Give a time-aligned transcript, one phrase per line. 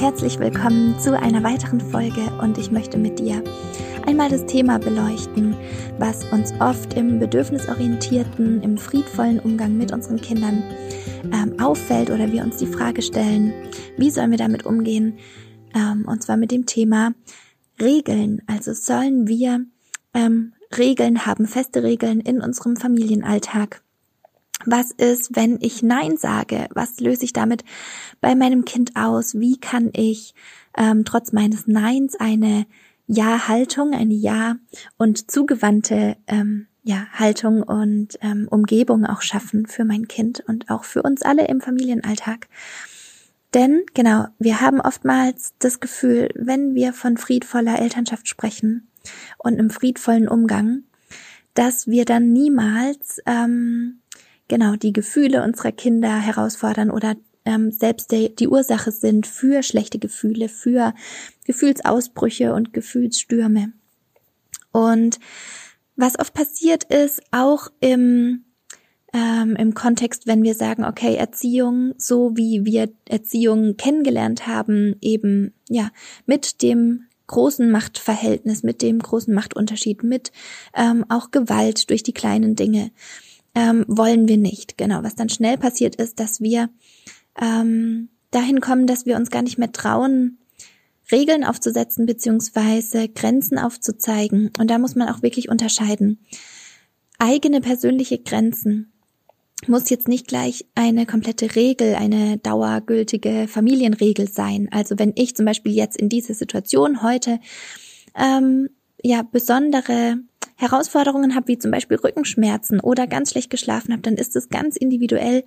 [0.00, 3.44] Herzlich willkommen zu einer weiteren Folge und ich möchte mit dir
[4.06, 5.54] einmal das Thema beleuchten,
[5.98, 10.62] was uns oft im bedürfnisorientierten, im friedvollen Umgang mit unseren Kindern
[11.24, 13.52] ähm, auffällt oder wir uns die Frage stellen,
[13.98, 15.18] wie sollen wir damit umgehen,
[15.74, 17.12] ähm, und zwar mit dem Thema
[17.78, 18.40] Regeln.
[18.46, 19.66] Also sollen wir
[20.14, 23.82] ähm, Regeln haben, feste Regeln in unserem Familienalltag.
[24.66, 26.68] Was ist, wenn ich Nein sage?
[26.74, 27.64] Was löse ich damit
[28.20, 29.34] bei meinem Kind aus?
[29.34, 30.34] Wie kann ich
[30.76, 32.66] ähm, trotz meines Neins eine
[33.06, 34.56] Ja-Haltung, eine Ja-
[34.98, 40.84] und zugewandte ähm, ja, Haltung und ähm, Umgebung auch schaffen für mein Kind und auch
[40.84, 42.48] für uns alle im Familienalltag?
[43.54, 48.88] Denn genau, wir haben oftmals das Gefühl, wenn wir von friedvoller Elternschaft sprechen
[49.38, 50.84] und einem friedvollen Umgang,
[51.54, 53.99] dass wir dann niemals ähm,
[54.50, 59.98] genau die Gefühle unserer Kinder herausfordern oder ähm, selbst die, die Ursache sind für schlechte
[59.98, 60.92] Gefühle, für
[61.46, 63.72] Gefühlsausbrüche und Gefühlsstürme.
[64.72, 65.18] Und
[65.96, 68.44] was oft passiert ist, auch im
[69.12, 75.52] ähm, im Kontext, wenn wir sagen, okay, Erziehung, so wie wir Erziehung kennengelernt haben, eben
[75.68, 75.90] ja
[76.26, 80.30] mit dem großen Machtverhältnis, mit dem großen Machtunterschied, mit
[80.74, 82.92] ähm, auch Gewalt durch die kleinen Dinge,
[83.54, 84.78] ähm, wollen wir nicht.
[84.78, 86.70] Genau, was dann schnell passiert ist, dass wir
[87.40, 90.38] ähm, dahin kommen, dass wir uns gar nicht mehr trauen,
[91.10, 94.50] Regeln aufzusetzen beziehungsweise Grenzen aufzuzeigen.
[94.58, 96.20] Und da muss man auch wirklich unterscheiden.
[97.18, 98.92] Eigene persönliche Grenzen
[99.66, 104.68] muss jetzt nicht gleich eine komplette Regel, eine dauergültige Familienregel sein.
[104.70, 107.40] Also wenn ich zum Beispiel jetzt in dieser Situation heute
[108.16, 108.70] ähm,
[109.02, 110.18] ja besondere
[110.60, 114.76] Herausforderungen habe, wie zum Beispiel Rückenschmerzen oder ganz schlecht geschlafen habe, dann ist es ganz
[114.76, 115.44] individuell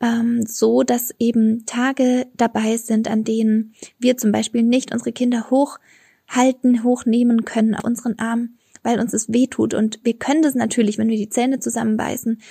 [0.00, 5.48] ähm, so, dass eben Tage dabei sind, an denen wir zum Beispiel nicht unsere Kinder
[5.48, 9.72] hochhalten, hochnehmen können auf unseren Arm, weil uns es weh tut.
[9.72, 12.42] Und wir können das natürlich, wenn wir die Zähne zusammenbeißen,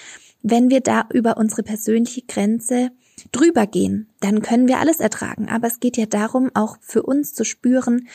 [0.42, 2.90] wenn wir da über unsere persönliche Grenze
[3.32, 5.48] drüber gehen, dann können wir alles ertragen.
[5.48, 8.08] Aber es geht ja darum, auch für uns zu spüren,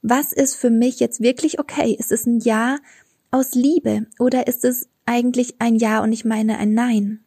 [0.00, 1.94] was ist für mich jetzt wirklich okay?
[1.98, 2.78] Ist es ein Ja
[3.30, 7.20] aus Liebe oder ist es eigentlich ein Ja und ich meine ein Nein?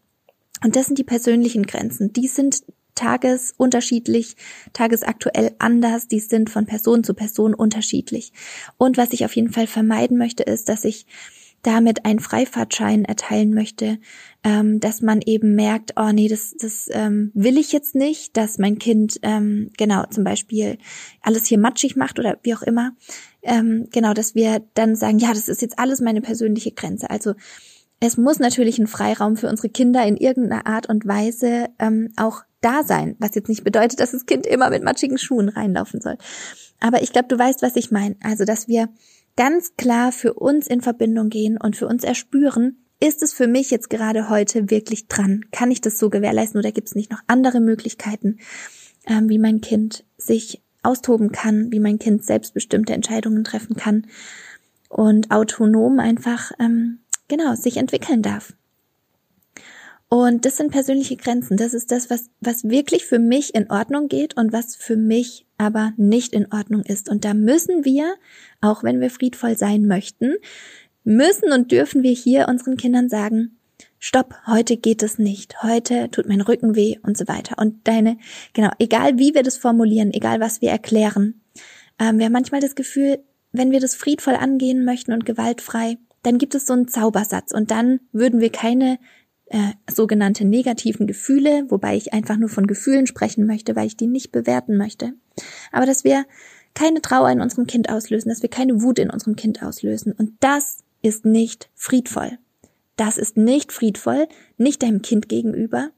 [0.64, 2.14] Und das sind die persönlichen Grenzen.
[2.14, 2.64] Die sind
[2.96, 4.36] tagesunterschiedlich,
[4.74, 8.32] tagesaktuell anders, die sind von Person zu Person unterschiedlich.
[8.78, 11.08] Und was ich auf jeden Fall vermeiden möchte, ist, dass ich
[11.62, 14.00] damit einen Freifahrtschein erteilen möchte,
[14.44, 18.58] ähm, dass man eben merkt, oh nee, das, das ähm, will ich jetzt nicht, dass
[18.58, 20.78] mein Kind ähm, genau zum Beispiel
[21.22, 22.94] alles hier matschig macht oder wie auch immer.
[23.44, 27.10] Ähm, genau, dass wir dann sagen, ja, das ist jetzt alles meine persönliche Grenze.
[27.10, 27.34] Also
[28.00, 32.42] es muss natürlich ein Freiraum für unsere Kinder in irgendeiner Art und Weise ähm, auch
[32.60, 36.18] da sein, was jetzt nicht bedeutet, dass das Kind immer mit matschigen Schuhen reinlaufen soll.
[36.80, 38.16] Aber ich glaube, du weißt, was ich meine.
[38.24, 38.90] Also, dass wir
[39.36, 43.72] ganz klar für uns in Verbindung gehen und für uns erspüren, ist es für mich
[43.72, 45.46] jetzt gerade heute wirklich dran?
[45.52, 48.38] Kann ich das so gewährleisten oder gibt es nicht noch andere Möglichkeiten,
[49.08, 54.08] ähm, wie mein Kind sich austoben kann, wie mein Kind selbstbestimmte Entscheidungen treffen kann
[54.90, 58.54] und autonom einfach ähm, genau sich entwickeln darf?
[60.14, 61.56] Und das sind persönliche Grenzen.
[61.56, 65.48] Das ist das, was, was wirklich für mich in Ordnung geht und was für mich
[65.62, 67.08] aber nicht in Ordnung ist.
[67.08, 68.16] Und da müssen wir,
[68.62, 70.34] auch wenn wir friedvoll sein möchten,
[71.04, 73.58] müssen und dürfen wir hier unseren Kindern sagen,
[74.00, 77.58] stopp, heute geht es nicht, heute tut mein Rücken weh und so weiter.
[77.60, 78.18] Und deine,
[78.54, 81.42] genau, egal wie wir das formulieren, egal was wir erklären,
[82.00, 83.20] ähm, wir haben manchmal das Gefühl,
[83.52, 87.70] wenn wir das friedvoll angehen möchten und gewaltfrei, dann gibt es so einen Zaubersatz und
[87.70, 88.98] dann würden wir keine
[89.52, 94.08] äh, sogenannte negativen Gefühle, wobei ich einfach nur von Gefühlen sprechen möchte, weil ich die
[94.08, 95.14] nicht bewerten möchte.
[95.74, 96.26] Aber dass wir
[96.74, 100.14] keine Trauer in unserem Kind auslösen, dass wir keine Wut in unserem Kind auslösen.
[100.14, 102.38] Und das ist nicht friedvoll.
[102.96, 105.90] Das ist nicht friedvoll, nicht deinem Kind gegenüber,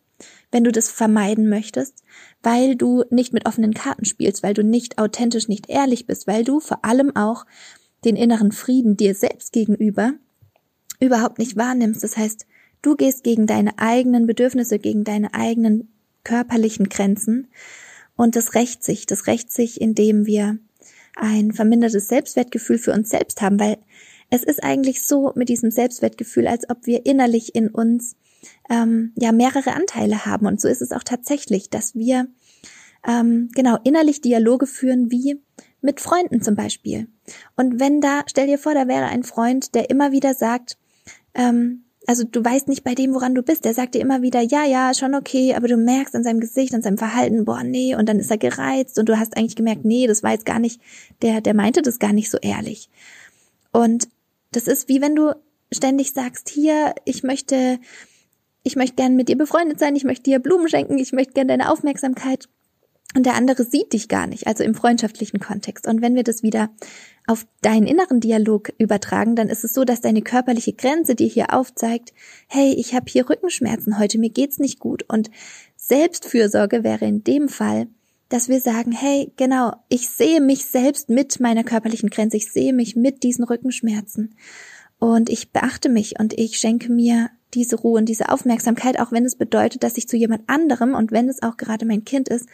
[0.51, 2.03] wenn du das vermeiden möchtest,
[2.41, 6.43] weil du nicht mit offenen Karten spielst, weil du nicht authentisch, nicht ehrlich bist, weil
[6.43, 7.45] du vor allem auch
[8.03, 10.13] den inneren Frieden dir selbst gegenüber
[10.99, 12.03] überhaupt nicht wahrnimmst.
[12.03, 12.47] Das heißt,
[12.83, 15.87] Du gehst gegen deine eigenen Bedürfnisse, gegen deine eigenen
[16.23, 17.47] körperlichen Grenzen
[18.15, 19.07] und das rächt sich.
[19.07, 20.59] Das rächt sich, indem wir
[21.15, 23.77] ein vermindertes Selbstwertgefühl für uns selbst haben, weil
[24.29, 28.15] es ist eigentlich so mit diesem Selbstwertgefühl, als ob wir innerlich in uns
[28.69, 30.45] ähm, ja mehrere Anteile haben.
[30.45, 32.27] Und so ist es auch tatsächlich, dass wir
[33.07, 35.39] ähm, genau innerlich Dialoge führen, wie
[35.81, 37.07] mit Freunden zum Beispiel.
[37.55, 40.77] Und wenn da, stell dir vor, da wäre ein Freund, der immer wieder sagt,
[41.33, 43.65] ähm, also du weißt nicht bei dem, woran du bist.
[43.65, 46.73] Der sagt dir immer wieder, ja, ja, schon okay, aber du merkst an seinem Gesicht,
[46.73, 49.85] an seinem Verhalten, boah, nee, und dann ist er gereizt und du hast eigentlich gemerkt,
[49.85, 50.81] nee, das war jetzt gar nicht,
[51.21, 52.89] der, der meinte das gar nicht so ehrlich.
[53.71, 54.07] Und
[54.51, 55.33] das ist wie wenn du
[55.71, 57.79] ständig sagst, hier, ich möchte,
[58.63, 61.47] ich möchte gern mit dir befreundet sein, ich möchte dir Blumen schenken, ich möchte gern
[61.47, 62.49] deine Aufmerksamkeit
[63.15, 65.87] und der andere sieht dich gar nicht, also im freundschaftlichen Kontext.
[65.87, 66.69] Und wenn wir das wieder
[67.27, 71.53] auf deinen inneren Dialog übertragen, dann ist es so, dass deine körperliche Grenze dir hier
[71.53, 72.13] aufzeigt,
[72.47, 75.03] hey, ich habe hier Rückenschmerzen heute, mir geht's nicht gut.
[75.07, 75.29] Und
[75.75, 77.87] Selbstfürsorge wäre in dem Fall,
[78.29, 82.73] dass wir sagen, hey, genau, ich sehe mich selbst mit meiner körperlichen Grenze, ich sehe
[82.73, 84.35] mich mit diesen Rückenschmerzen
[84.97, 89.25] und ich beachte mich und ich schenke mir diese Ruhe und diese Aufmerksamkeit, auch wenn
[89.25, 92.47] es bedeutet, dass ich zu jemand anderem und wenn es auch gerade mein Kind ist,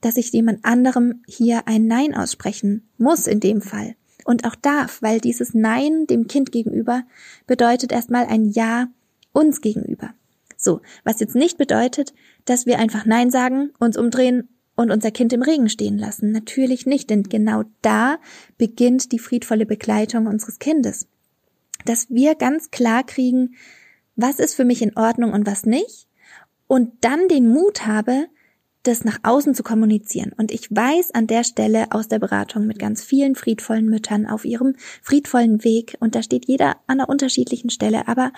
[0.00, 5.00] dass ich jemand anderem hier ein Nein aussprechen muss in dem Fall und auch darf,
[5.02, 7.04] weil dieses Nein dem Kind gegenüber
[7.46, 8.88] bedeutet erstmal ein Ja
[9.32, 10.14] uns gegenüber.
[10.56, 12.12] So, was jetzt nicht bedeutet,
[12.44, 16.32] dass wir einfach Nein sagen, uns umdrehen und unser Kind im Regen stehen lassen.
[16.32, 18.18] Natürlich nicht, denn genau da
[18.58, 21.06] beginnt die friedvolle Begleitung unseres Kindes.
[21.84, 23.54] Dass wir ganz klar kriegen,
[24.16, 26.08] was ist für mich in Ordnung und was nicht,
[26.66, 28.26] und dann den Mut habe,
[28.86, 30.32] das nach außen zu kommunizieren.
[30.36, 34.44] Und ich weiß an der Stelle aus der Beratung mit ganz vielen friedvollen Müttern auf
[34.44, 38.32] ihrem friedvollen Weg, und da steht jeder an einer unterschiedlichen Stelle, aber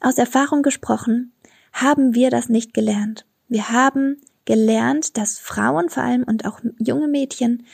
[0.00, 1.32] aus Erfahrung gesprochen,
[1.72, 3.26] haben wir das nicht gelernt.
[3.48, 7.64] Wir haben gelernt, dass Frauen vor allem und auch junge Mädchen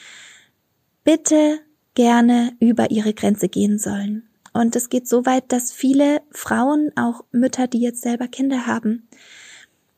[1.05, 1.61] bitte
[1.95, 4.29] gerne über ihre Grenze gehen sollen.
[4.53, 9.09] Und es geht so weit, dass viele Frauen, auch Mütter, die jetzt selber Kinder haben,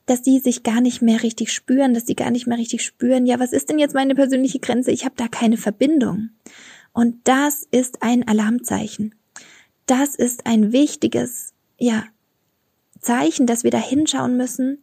[0.07, 3.27] dass die sich gar nicht mehr richtig spüren, dass die gar nicht mehr richtig spüren,
[3.27, 4.93] ja, was ist denn jetzt meine persönliche Grenze?
[4.93, 6.31] Ich habe da keine Verbindung.
[6.93, 9.15] Und das ist ein Alarmzeichen.
[9.87, 12.05] Das ist ein wichtiges, ja,
[13.01, 14.83] Zeichen, dass wir da hinschauen müssen,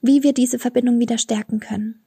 [0.00, 2.00] wie wir diese Verbindung wieder stärken können.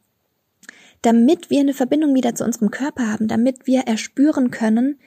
[1.01, 4.99] Damit wir eine Verbindung wieder zu unserem Körper haben, damit wir erspüren können,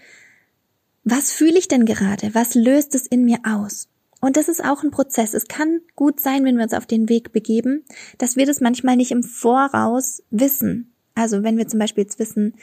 [1.04, 2.34] was fühle ich denn gerade?
[2.34, 3.88] Was löst es in mir aus?
[4.24, 5.34] Und das ist auch ein Prozess.
[5.34, 7.84] Es kann gut sein, wenn wir uns auf den Weg begeben,
[8.16, 10.94] dass wir das manchmal nicht im Voraus wissen.
[11.14, 12.54] Also wenn wir zum Beispiel jetzt wissen,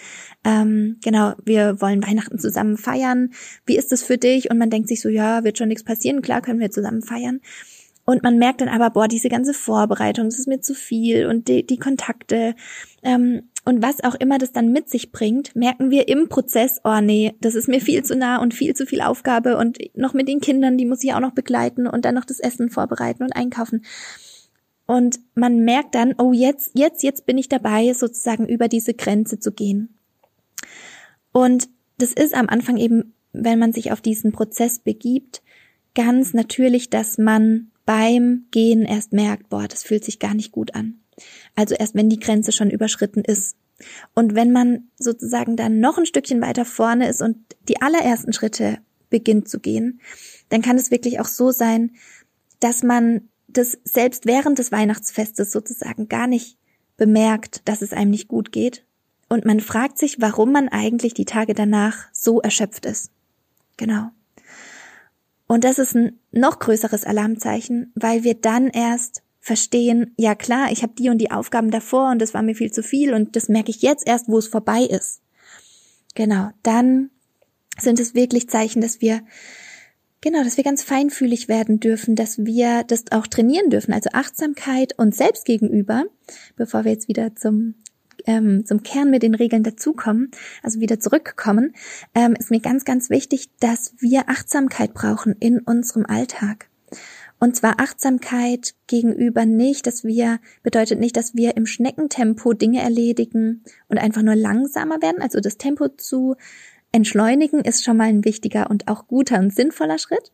[0.44, 3.30] ähm, genau, wir wollen Weihnachten zusammen feiern,
[3.68, 4.50] wie ist das für dich?
[4.50, 7.42] Und man denkt sich so, ja, wird schon nichts passieren, klar können wir zusammen feiern.
[8.06, 11.48] Und man merkt dann aber, boah, diese ganze Vorbereitung, das ist mir zu viel und
[11.48, 12.56] die, die Kontakte
[13.04, 17.00] ähm, und was auch immer das dann mit sich bringt, merken wir im Prozess, oh
[17.00, 20.28] nee, das ist mir viel zu nah und viel zu viel Aufgabe und noch mit
[20.28, 23.36] den Kindern, die muss ich auch noch begleiten und dann noch das Essen vorbereiten und
[23.36, 23.86] einkaufen.
[24.88, 29.40] Und man merkt dann, oh jetzt, jetzt, jetzt bin ich dabei, sozusagen über diese Grenze
[29.40, 29.98] zu gehen.
[31.32, 31.70] Und
[32.00, 35.44] das ist am Anfang eben, wenn man sich auf diesen Prozess begibt,
[35.94, 40.74] ganz natürlich, dass man beim Gehen erst merkt, boah, das fühlt sich gar nicht gut
[40.74, 41.01] an.
[41.56, 43.56] Also erst wenn die Grenze schon überschritten ist.
[44.14, 48.78] Und wenn man sozusagen dann noch ein Stückchen weiter vorne ist und die allerersten Schritte
[49.10, 50.02] beginnt zu gehen,
[50.50, 51.92] dann kann es wirklich auch so sein,
[52.60, 56.58] dass man das selbst während des Weihnachtsfestes sozusagen gar nicht
[56.98, 58.86] bemerkt, dass es einem nicht gut geht.
[59.28, 63.12] Und man fragt sich, warum man eigentlich die Tage danach so erschöpft ist.
[63.78, 64.10] Genau.
[65.48, 70.84] Und das ist ein noch größeres Alarmzeichen, weil wir dann erst verstehen, ja klar, ich
[70.84, 73.50] habe die und die Aufgaben davor und das war mir viel zu viel und das
[73.50, 75.22] merke ich jetzt erst, wo es vorbei ist.
[76.16, 77.10] Genau, dann
[77.80, 79.22] sind es wirklich Zeichen, dass wir
[80.24, 84.94] Genau, dass wir ganz feinfühlig werden dürfen, dass wir das auch trainieren dürfen, also Achtsamkeit
[85.00, 86.06] uns selbst gegenüber,
[86.56, 87.74] bevor wir jetzt wieder zum
[88.28, 90.30] ähm, zum Kern mit den Regeln dazukommen,
[90.62, 91.74] also wieder zurückkommen,
[92.14, 96.71] ähm, ist mir ganz, ganz wichtig, dass wir Achtsamkeit brauchen in unserem Alltag.
[97.44, 103.64] Und zwar Achtsamkeit gegenüber nicht, dass wir, bedeutet nicht, dass wir im Schneckentempo Dinge erledigen
[103.88, 105.24] und einfach nur langsamer werden.
[105.24, 106.36] Also das Tempo zu
[106.92, 110.32] entschleunigen ist schon mal ein wichtiger und auch guter und sinnvoller Schritt.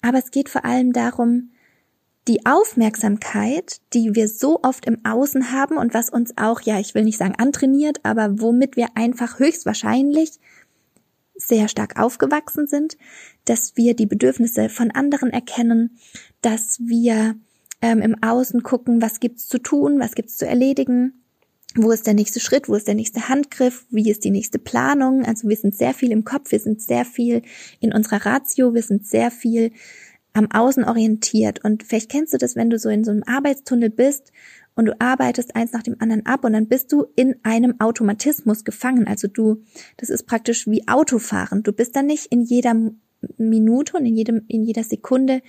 [0.00, 1.50] Aber es geht vor allem darum,
[2.26, 6.94] die Aufmerksamkeit, die wir so oft im Außen haben und was uns auch, ja, ich
[6.94, 10.40] will nicht sagen antrainiert, aber womit wir einfach höchstwahrscheinlich
[11.46, 12.96] sehr stark aufgewachsen sind,
[13.44, 15.98] dass wir die Bedürfnisse von anderen erkennen,
[16.40, 17.36] dass wir
[17.82, 21.22] ähm, im Außen gucken, was gibt's zu tun, was gibt's zu erledigen,
[21.74, 25.24] wo ist der nächste Schritt, wo ist der nächste Handgriff, wie ist die nächste Planung.
[25.24, 27.42] Also wir sind sehr viel im Kopf, wir sind sehr viel
[27.80, 29.72] in unserer Ratio, wir sind sehr viel
[30.36, 31.64] am Außen orientiert.
[31.64, 34.32] Und vielleicht kennst du das, wenn du so in so einem Arbeitstunnel bist
[34.74, 38.64] und du arbeitest eins nach dem anderen ab und dann bist du in einem Automatismus
[38.64, 39.06] gefangen.
[39.06, 39.62] Also du,
[39.96, 41.62] das ist praktisch wie Autofahren.
[41.62, 42.74] Du bist dann nicht in jeder
[43.38, 45.40] Minute und in jedem, in jeder Sekunde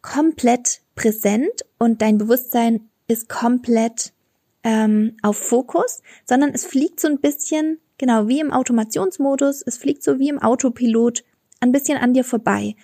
[0.00, 4.14] komplett präsent und dein Bewusstsein ist komplett
[4.62, 10.02] ähm, auf Fokus, sondern es fliegt so ein bisschen, genau wie im Automationsmodus, es fliegt
[10.02, 11.24] so wie im Autopilot
[11.60, 12.74] ein bisschen an dir vorbei.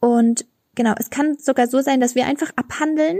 [0.00, 3.18] Und genau, es kann sogar so sein, dass wir einfach abhandeln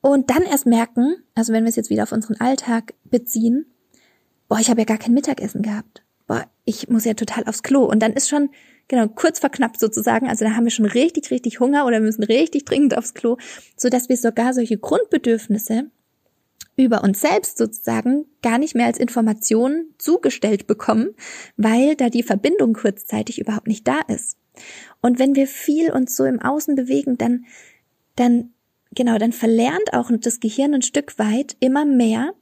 [0.00, 3.66] und dann erst merken, also wenn wir es jetzt wieder auf unseren Alltag beziehen,
[4.48, 6.02] boah, ich habe ja gar kein Mittagessen gehabt.
[6.26, 7.84] Boah, ich muss ja total aufs Klo.
[7.84, 8.50] Und dann ist schon
[8.88, 10.28] genau, kurz verknappt sozusagen.
[10.28, 13.36] Also da haben wir schon richtig, richtig Hunger oder müssen richtig dringend aufs Klo,
[13.76, 15.90] so dass wir sogar solche Grundbedürfnisse
[16.76, 21.14] über uns selbst sozusagen gar nicht mehr als Information zugestellt bekommen,
[21.56, 24.36] weil da die Verbindung kurzzeitig überhaupt nicht da ist.
[25.00, 27.46] Und wenn wir viel uns so im Außen bewegen, dann,
[28.16, 28.50] dann,
[28.94, 32.32] genau, dann verlernt auch das Gehirn ein Stück weit immer mehr,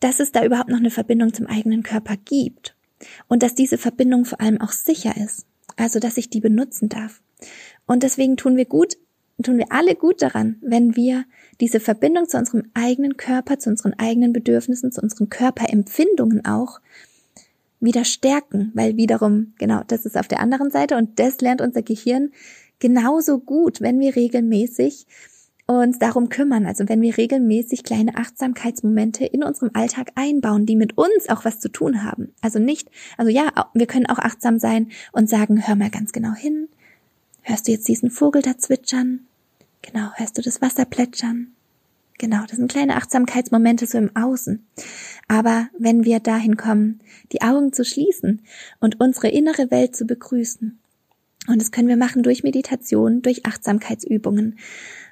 [0.00, 2.74] dass es da überhaupt noch eine Verbindung zum eigenen Körper gibt.
[3.28, 5.46] Und dass diese Verbindung vor allem auch sicher ist.
[5.76, 7.22] Also, dass ich die benutzen darf.
[7.86, 8.96] Und deswegen tun wir gut,
[9.42, 11.24] tun wir alle gut daran, wenn wir
[11.60, 16.80] diese Verbindung zu unserem eigenen Körper, zu unseren eigenen Bedürfnissen, zu unseren Körperempfindungen auch
[17.80, 21.82] wieder stärken, weil wiederum, genau, das ist auf der anderen Seite und das lernt unser
[21.82, 22.30] Gehirn
[22.78, 25.06] genauso gut, wenn wir regelmäßig
[25.66, 26.66] uns darum kümmern.
[26.66, 31.60] Also wenn wir regelmäßig kleine Achtsamkeitsmomente in unserem Alltag einbauen, die mit uns auch was
[31.60, 32.32] zu tun haben.
[32.40, 36.32] Also nicht, also ja, wir können auch achtsam sein und sagen, hör mal ganz genau
[36.32, 36.68] hin.
[37.42, 39.26] Hörst du jetzt diesen Vogel da zwitschern?
[39.82, 41.52] Genau, hörst du das Wasser plätschern?
[42.18, 44.66] Genau, das sind kleine Achtsamkeitsmomente so im Außen.
[45.28, 47.00] Aber wenn wir dahin kommen,
[47.32, 48.42] die Augen zu schließen
[48.80, 50.78] und unsere innere Welt zu begrüßen,
[51.46, 54.58] und das können wir machen durch Meditation, durch Achtsamkeitsübungen,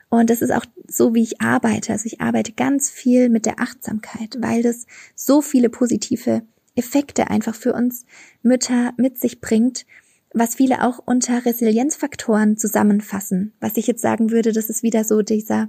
[0.09, 1.93] und das ist auch so, wie ich arbeite.
[1.93, 6.43] Also ich arbeite ganz viel mit der Achtsamkeit, weil das so viele positive
[6.77, 8.05] Effekte einfach für uns
[8.43, 9.85] Mütter mit sich bringt,
[10.33, 13.53] was viele auch unter Resilienzfaktoren zusammenfassen.
[13.59, 15.69] Was ich jetzt sagen würde, das ist wieder so dieser,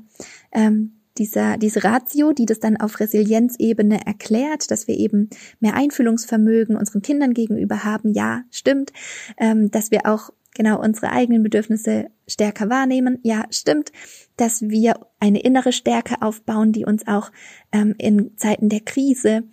[0.52, 6.76] ähm, dieser, diese Ratio, die das dann auf Resilienzebene erklärt, dass wir eben mehr Einfühlungsvermögen
[6.76, 8.14] unseren Kindern gegenüber haben.
[8.14, 8.94] Ja, stimmt.
[9.38, 13.20] Ähm, dass wir auch genau unsere eigenen Bedürfnisse stärker wahrnehmen.
[13.24, 13.92] Ja, stimmt,
[14.36, 17.32] dass wir eine innere Stärke aufbauen, die uns auch
[17.72, 19.44] ähm, in Zeiten der Krise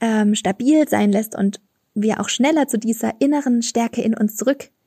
[0.00, 1.60] ähm, stabil sein lässt und
[1.94, 4.36] wir auch schneller zu dieser inneren Stärke in uns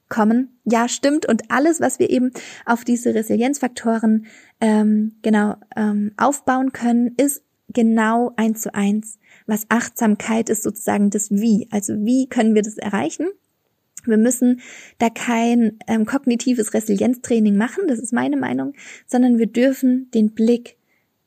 [0.05, 0.59] zurückkommen.
[0.65, 1.25] Ja, stimmt.
[1.25, 2.31] Und alles, was wir eben
[2.65, 4.25] auf diese Resilienzfaktoren
[4.61, 9.19] ähm, genau ähm, aufbauen können, ist genau eins zu eins.
[9.47, 11.67] Was Achtsamkeit ist sozusagen das Wie.
[11.71, 13.27] Also wie können wir das erreichen?
[14.05, 14.61] Wir müssen
[14.99, 18.73] da kein ähm, kognitives Resilienztraining machen, das ist meine Meinung,
[19.07, 20.77] sondern wir dürfen den Blick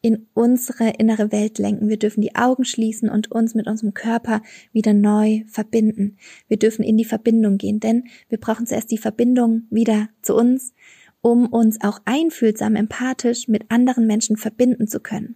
[0.00, 1.88] in unsere innere Welt lenken.
[1.88, 6.16] Wir dürfen die Augen schließen und uns mit unserem Körper wieder neu verbinden.
[6.46, 10.72] Wir dürfen in die Verbindung gehen, denn wir brauchen zuerst die Verbindung wieder zu uns,
[11.20, 15.34] um uns auch einfühlsam, empathisch mit anderen Menschen verbinden zu können.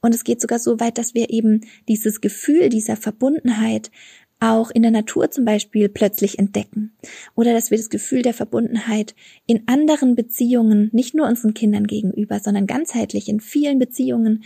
[0.00, 3.90] Und es geht sogar so weit, dass wir eben dieses Gefühl dieser Verbundenheit
[4.40, 6.92] auch in der Natur zum Beispiel plötzlich entdecken.
[7.34, 9.14] Oder dass wir das Gefühl der Verbundenheit
[9.46, 14.44] in anderen Beziehungen, nicht nur unseren Kindern gegenüber, sondern ganzheitlich in vielen Beziehungen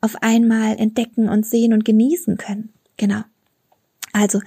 [0.00, 2.72] auf einmal entdecken und sehen und genießen können.
[2.96, 3.22] Genau.
[4.12, 4.40] Also,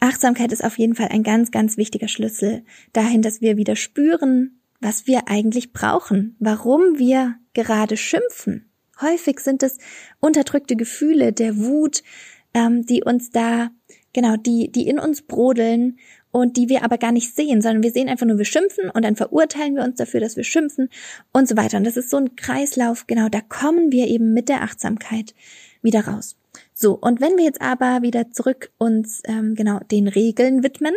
[0.00, 4.60] Achtsamkeit ist auf jeden Fall ein ganz, ganz wichtiger Schlüssel dahin, dass wir wieder spüren,
[4.80, 8.70] was wir eigentlich brauchen, warum wir gerade schimpfen.
[9.00, 9.78] Häufig sind es
[10.20, 12.02] unterdrückte Gefühle der Wut,
[12.52, 13.70] ähm, die uns da
[14.14, 15.98] genau, die, die in uns brodeln
[16.30, 19.04] und die wir aber gar nicht sehen, sondern wir sehen einfach nur, wir schimpfen und
[19.04, 20.88] dann verurteilen wir uns dafür, dass wir schimpfen
[21.32, 21.76] und so weiter.
[21.76, 25.34] Und das ist so ein Kreislauf, genau, da kommen wir eben mit der Achtsamkeit
[25.82, 26.36] wieder raus.
[26.72, 30.94] So, und wenn wir jetzt aber wieder zurück uns ähm, genau den Regeln widmen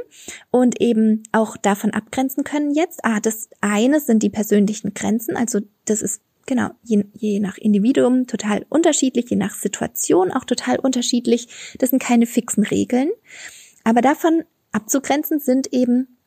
[0.49, 5.59] und eben auch davon abgrenzen können jetzt, ah, das eine sind die persönlichen Grenzen, also
[5.85, 11.75] das ist genau, je, je nach Individuum total unterschiedlich, je nach Situation auch total unterschiedlich.
[11.77, 13.11] Das sind keine fixen Regeln.
[13.83, 16.17] Aber davon abzugrenzen sind eben,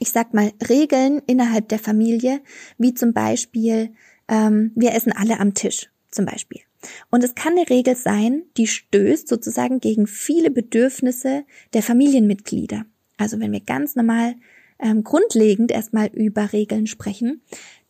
[0.00, 2.40] ich sag mal, Regeln innerhalb der Familie,
[2.78, 3.92] wie zum Beispiel,
[4.28, 6.62] ähm, wir essen alle am Tisch, zum Beispiel.
[7.10, 12.86] Und es kann eine Regel sein, die stößt sozusagen gegen viele Bedürfnisse der Familienmitglieder.
[13.18, 14.34] also wenn wir ganz normal
[14.78, 17.42] ähm, grundlegend erstmal über Regeln sprechen,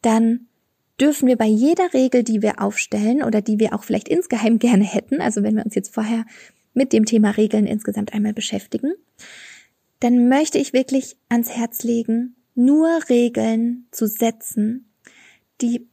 [0.03, 0.49] dann
[1.01, 4.85] dürfen wir bei jeder Regel, die wir aufstellen oder die wir auch vielleicht insgeheim gerne
[4.85, 6.25] hätten, also wenn wir uns jetzt vorher
[6.75, 8.93] mit dem Thema Regeln insgesamt einmal beschäftigen,
[9.99, 14.91] dann möchte ich wirklich ans Herz legen, nur Regeln zu setzen,
[15.61, 15.87] die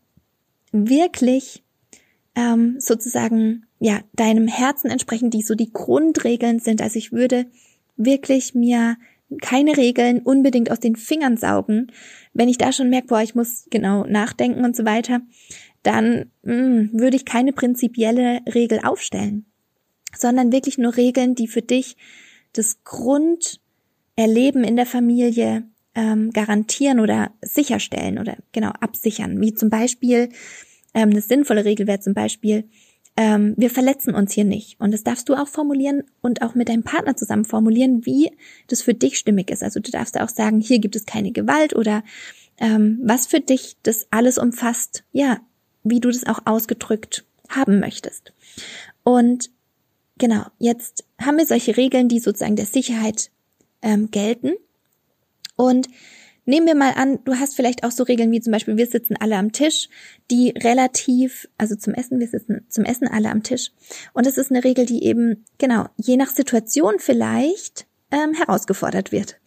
[0.71, 1.63] wirklich
[2.35, 6.81] ähm, sozusagen ja deinem Herzen entsprechen, die so die Grundregeln sind.
[6.81, 7.47] Also ich würde
[7.95, 8.97] wirklich mir
[9.41, 11.91] keine Regeln unbedingt aus den Fingern saugen.
[12.33, 15.21] Wenn ich da schon merke, boah, ich muss genau nachdenken und so weiter,
[15.83, 19.45] dann mh, hm, würde ich keine prinzipielle Regel aufstellen,
[20.15, 21.97] sondern wirklich nur Regeln, die für dich
[22.53, 25.63] das Grunderleben in der Familie
[25.95, 29.41] ähm, garantieren oder sicherstellen oder genau absichern.
[29.41, 30.29] Wie zum Beispiel
[30.93, 32.69] ähm, eine sinnvolle Regel wäre zum Beispiel,
[33.17, 34.79] ähm, wir verletzen uns hier nicht.
[34.79, 38.31] Und das darfst du auch formulieren und auch mit deinem Partner zusammen formulieren, wie
[38.67, 39.63] das für dich stimmig ist.
[39.63, 42.03] Also du darfst auch sagen, hier gibt es keine Gewalt oder
[42.59, 45.39] ähm, was für dich das alles umfasst, ja,
[45.83, 48.33] wie du das auch ausgedrückt haben möchtest.
[49.03, 49.49] Und
[50.19, 53.31] genau, jetzt haben wir solche Regeln, die sozusagen der Sicherheit
[53.81, 54.53] ähm, gelten.
[55.55, 55.87] Und
[56.49, 59.17] Nehmen wir mal an, du hast vielleicht auch so Regeln wie zum Beispiel, wir sitzen
[59.19, 59.89] alle am Tisch,
[60.31, 63.71] die relativ, also zum Essen, wir sitzen zum Essen alle am Tisch.
[64.13, 69.41] Und es ist eine Regel, die eben, genau, je nach Situation vielleicht ähm, herausgefordert wird.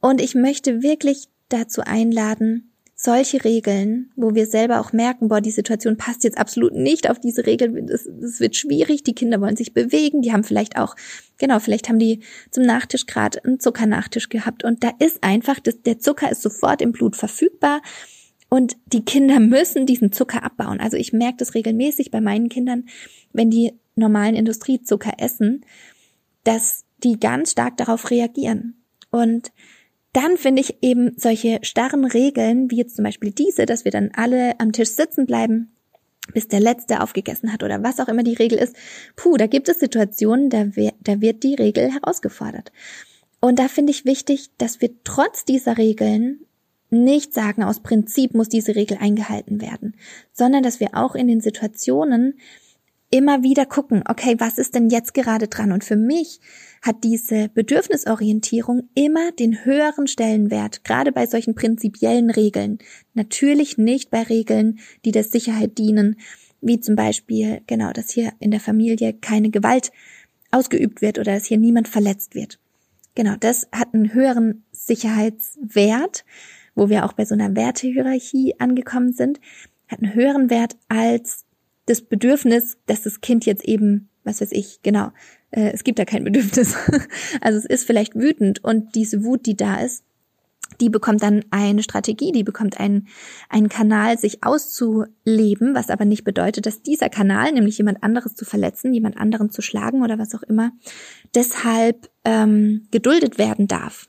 [0.00, 2.71] Und ich möchte wirklich dazu einladen,
[3.04, 7.18] solche Regeln, wo wir selber auch merken, boah, die Situation passt jetzt absolut nicht auf
[7.18, 10.94] diese Regel, es, es wird schwierig, die Kinder wollen sich bewegen, die haben vielleicht auch,
[11.36, 12.20] genau, vielleicht haben die
[12.52, 16.80] zum Nachtisch gerade einen Zuckernachtisch gehabt und da ist einfach, das, der Zucker ist sofort
[16.80, 17.82] im Blut verfügbar
[18.48, 20.78] und die Kinder müssen diesen Zucker abbauen.
[20.78, 22.84] Also ich merke das regelmäßig bei meinen Kindern,
[23.32, 25.64] wenn die normalen Industriezucker essen,
[26.44, 28.84] dass die ganz stark darauf reagieren.
[29.10, 29.50] Und
[30.12, 34.10] dann finde ich eben solche starren Regeln, wie jetzt zum Beispiel diese, dass wir dann
[34.14, 35.72] alle am Tisch sitzen bleiben,
[36.34, 38.76] bis der Letzte aufgegessen hat oder was auch immer die Regel ist.
[39.16, 40.66] Puh, da gibt es Situationen, da,
[41.00, 42.72] da wird die Regel herausgefordert.
[43.40, 46.46] Und da finde ich wichtig, dass wir trotz dieser Regeln
[46.90, 49.96] nicht sagen, aus Prinzip muss diese Regel eingehalten werden,
[50.32, 52.38] sondern dass wir auch in den Situationen
[53.12, 55.70] immer wieder gucken, okay, was ist denn jetzt gerade dran?
[55.70, 56.40] Und für mich
[56.80, 62.78] hat diese Bedürfnisorientierung immer den höheren Stellenwert, gerade bei solchen prinzipiellen Regeln.
[63.14, 66.16] Natürlich nicht bei Regeln, die der Sicherheit dienen,
[66.62, 69.92] wie zum Beispiel, genau, dass hier in der Familie keine Gewalt
[70.50, 72.58] ausgeübt wird oder dass hier niemand verletzt wird.
[73.14, 76.24] Genau, das hat einen höheren Sicherheitswert,
[76.74, 79.38] wo wir auch bei so einer Wertehierarchie angekommen sind,
[79.88, 81.41] hat einen höheren Wert als
[81.86, 85.10] das Bedürfnis, dass das Kind jetzt eben, was weiß ich, genau,
[85.50, 86.76] äh, es gibt da kein Bedürfnis.
[87.40, 90.04] also es ist vielleicht wütend und diese Wut, die da ist,
[90.80, 93.08] die bekommt dann eine Strategie, die bekommt einen,
[93.48, 98.44] einen Kanal, sich auszuleben, was aber nicht bedeutet, dass dieser Kanal, nämlich jemand anderes zu
[98.44, 100.72] verletzen, jemand anderen zu schlagen oder was auch immer,
[101.34, 104.08] deshalb ähm, geduldet werden darf.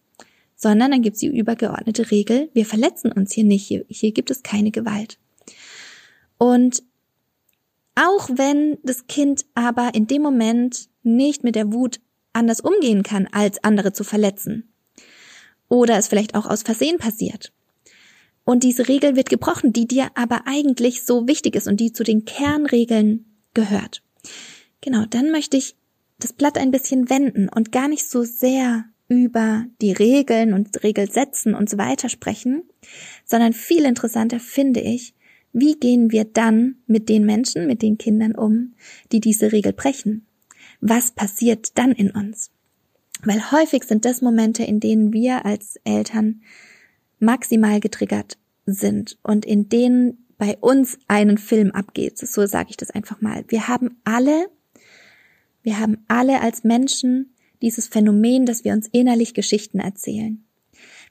[0.56, 4.32] Sondern dann gibt es die übergeordnete Regel, wir verletzen uns hier nicht, hier, hier gibt
[4.32, 5.20] es keine Gewalt.
[6.38, 6.84] Und
[7.96, 12.00] auch wenn das Kind aber in dem Moment nicht mit der Wut
[12.34, 14.74] anders umgehen kann, als andere zu verletzen.
[15.70, 17.54] Oder es vielleicht auch aus Versehen passiert.
[18.46, 22.04] Und diese Regel wird gebrochen, die dir aber eigentlich so wichtig ist und die zu
[22.04, 24.04] den Kernregeln gehört.
[24.82, 25.76] Genau, dann möchte ich
[26.20, 31.54] das Blatt ein bisschen wenden und gar nicht so sehr über die Regeln und Regelsätzen
[31.56, 32.64] und so weiter sprechen,
[33.26, 35.14] sondern viel interessanter finde ich,
[35.54, 38.74] wie gehen wir dann mit den Menschen, mit den Kindern um,
[39.12, 40.26] die diese Regel brechen?
[40.82, 42.52] Was passiert dann in uns?
[43.24, 46.42] Weil häufig sind das Momente, in denen wir als Eltern
[47.20, 52.18] maximal getriggert sind und in denen bei uns einen Film abgeht.
[52.18, 53.46] So sage ich das einfach mal.
[53.48, 54.50] Wir haben alle,
[55.62, 60.44] wir haben alle als Menschen dieses Phänomen, dass wir uns innerlich Geschichten erzählen.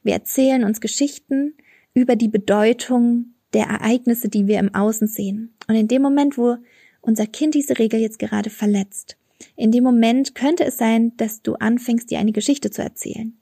[0.02, 1.55] Wir erzählen uns Geschichten
[1.94, 5.54] über die Bedeutung der Ereignisse, die wir im Außen sehen.
[5.68, 6.56] Und in dem Moment, wo
[7.00, 9.16] unser Kind diese Regel jetzt gerade verletzt,
[9.56, 13.36] in dem Moment könnte es sein, dass du anfängst, dir eine Geschichte zu erzählen.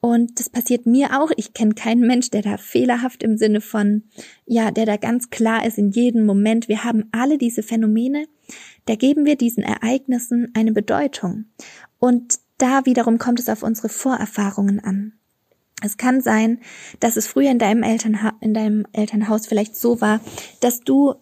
[0.00, 1.30] Und das passiert mir auch.
[1.36, 4.04] Ich kenne keinen Mensch, der da fehlerhaft im Sinne von,
[4.46, 6.68] ja, der da ganz klar ist in jedem Moment.
[6.68, 8.26] Wir haben alle diese Phänomene.
[8.84, 11.46] Da geben wir diesen Ereignissen eine Bedeutung.
[11.98, 15.17] Und da wiederum kommt es auf unsere Vorerfahrungen an.
[15.82, 16.60] Es kann sein,
[17.00, 20.20] dass es früher in deinem, Elternha in deinem Elternhaus vielleicht so war,
[20.60, 21.14] dass du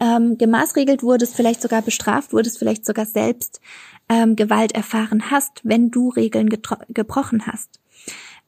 [0.00, 3.60] ähm, gemaßregelt wurdest, vielleicht sogar bestraft wurdest, vielleicht sogar selbst
[4.08, 7.80] ähm, Gewalt erfahren hast, wenn du Regeln gebrochen hast.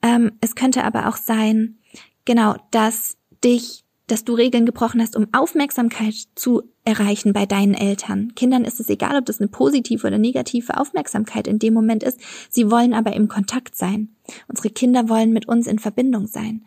[0.02, 1.78] Ähm, es könnte aber auch sein,
[2.24, 8.34] genau, dass dich dass du Regeln gebrochen hast, um Aufmerksamkeit zu erreichen bei deinen Eltern.
[8.34, 12.20] Kindern ist es egal, ob das eine positive oder negative Aufmerksamkeit in dem Moment ist.
[12.50, 14.14] Sie wollen aber im Kontakt sein.
[14.48, 16.64] Unsere Kinder wollen mit uns in Verbindung sein.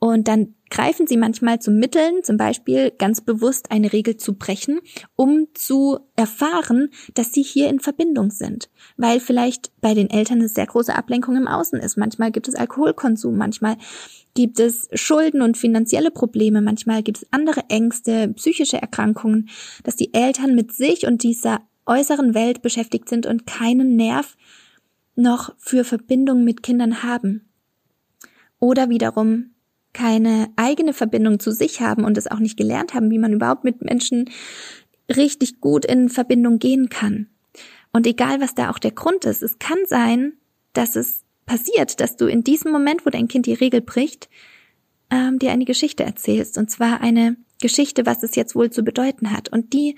[0.00, 4.80] Und dann greifen sie manchmal zu Mitteln, zum Beispiel ganz bewusst eine Regel zu brechen,
[5.14, 8.70] um zu erfahren, dass sie hier in Verbindung sind.
[8.96, 11.96] Weil vielleicht bei den Eltern eine sehr große Ablenkung im Außen ist.
[11.96, 13.76] Manchmal gibt es Alkoholkonsum, manchmal
[14.34, 19.48] gibt es Schulden und finanzielle Probleme, manchmal gibt es andere Ängste, psychische Erkrankungen,
[19.84, 24.36] dass die Eltern mit sich und dieser äußeren Welt beschäftigt sind und keinen Nerv
[25.16, 27.48] noch für Verbindung mit Kindern haben.
[28.58, 29.50] Oder wiederum
[29.92, 33.64] keine eigene Verbindung zu sich haben und es auch nicht gelernt haben, wie man überhaupt
[33.64, 34.30] mit Menschen
[35.08, 37.28] richtig gut in Verbindung gehen kann.
[37.92, 40.34] Und egal, was da auch der Grund ist, es kann sein,
[40.72, 44.28] dass es passiert, dass du in diesem Moment, wo dein Kind die Regel bricht,
[45.10, 46.56] ähm, dir eine Geschichte erzählst.
[46.56, 49.48] Und zwar eine Geschichte, was es jetzt wohl zu bedeuten hat.
[49.48, 49.96] Und die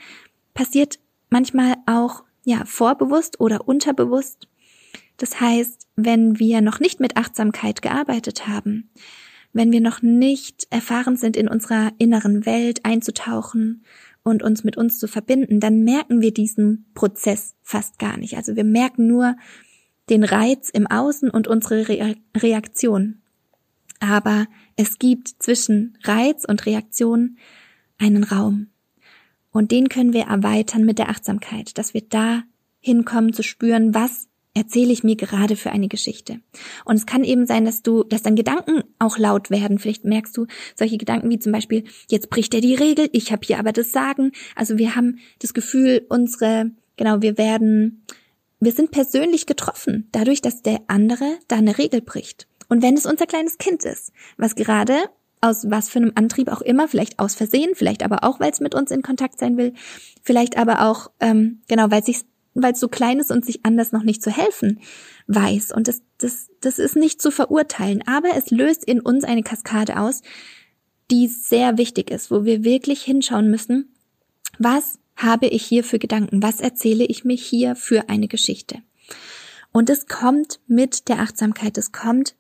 [0.55, 4.49] passiert manchmal auch, ja, vorbewusst oder unterbewusst.
[5.19, 8.88] Das heißt, wenn wir noch nicht mit Achtsamkeit gearbeitet haben,
[9.53, 13.85] wenn wir noch nicht erfahren sind, in unserer inneren Welt einzutauchen
[14.23, 18.38] und uns mit uns zu verbinden, dann merken wir diesen Prozess fast gar nicht.
[18.38, 19.37] Also wir merken nur,
[20.11, 23.23] den Reiz im Außen und unsere Re Reaktion.
[24.01, 27.38] Aber es gibt zwischen Reiz und Reaktion
[27.99, 28.69] einen Raum.
[29.53, 32.43] Und den können wir erweitern mit der Achtsamkeit, dass wir da
[32.81, 36.41] hinkommen zu spüren, was erzähle ich mir gerade für eine Geschichte.
[36.85, 39.79] Und es kann eben sein, dass du, dass dann Gedanken auch laut werden.
[39.79, 43.47] Vielleicht merkst du solche Gedanken wie zum Beispiel, jetzt bricht er die Regel, ich habe
[43.47, 44.33] hier aber das Sagen.
[44.55, 48.05] Also wir haben das Gefühl, unsere, genau, wir werden
[48.64, 52.46] wir sind persönlich getroffen, dadurch, dass der andere da eine Regel bricht.
[52.68, 54.94] Und wenn es unser kleines Kind ist, was gerade
[55.40, 58.61] aus was für einem Antrieb auch immer, vielleicht aus Versehen, vielleicht aber auch, weil es
[58.61, 59.75] mit uns in Kontakt sein will,
[60.22, 63.92] vielleicht aber auch, ähm, genau, weil es weil es so klein ist und sich anders
[63.92, 64.81] noch nicht zu helfen
[65.27, 65.72] weiß.
[65.72, 69.98] Und das, das, das ist nicht zu verurteilen, aber es löst in uns eine Kaskade
[69.98, 70.22] aus,
[71.11, 73.94] die sehr wichtig ist, wo wir wirklich hinschauen müssen,
[74.59, 76.42] was habe ich hier für Gedanken?
[76.42, 78.79] Was erzähle ich mir hier für eine Geschichte?
[79.72, 82.35] Und es kommt mit der Achtsamkeit, es kommt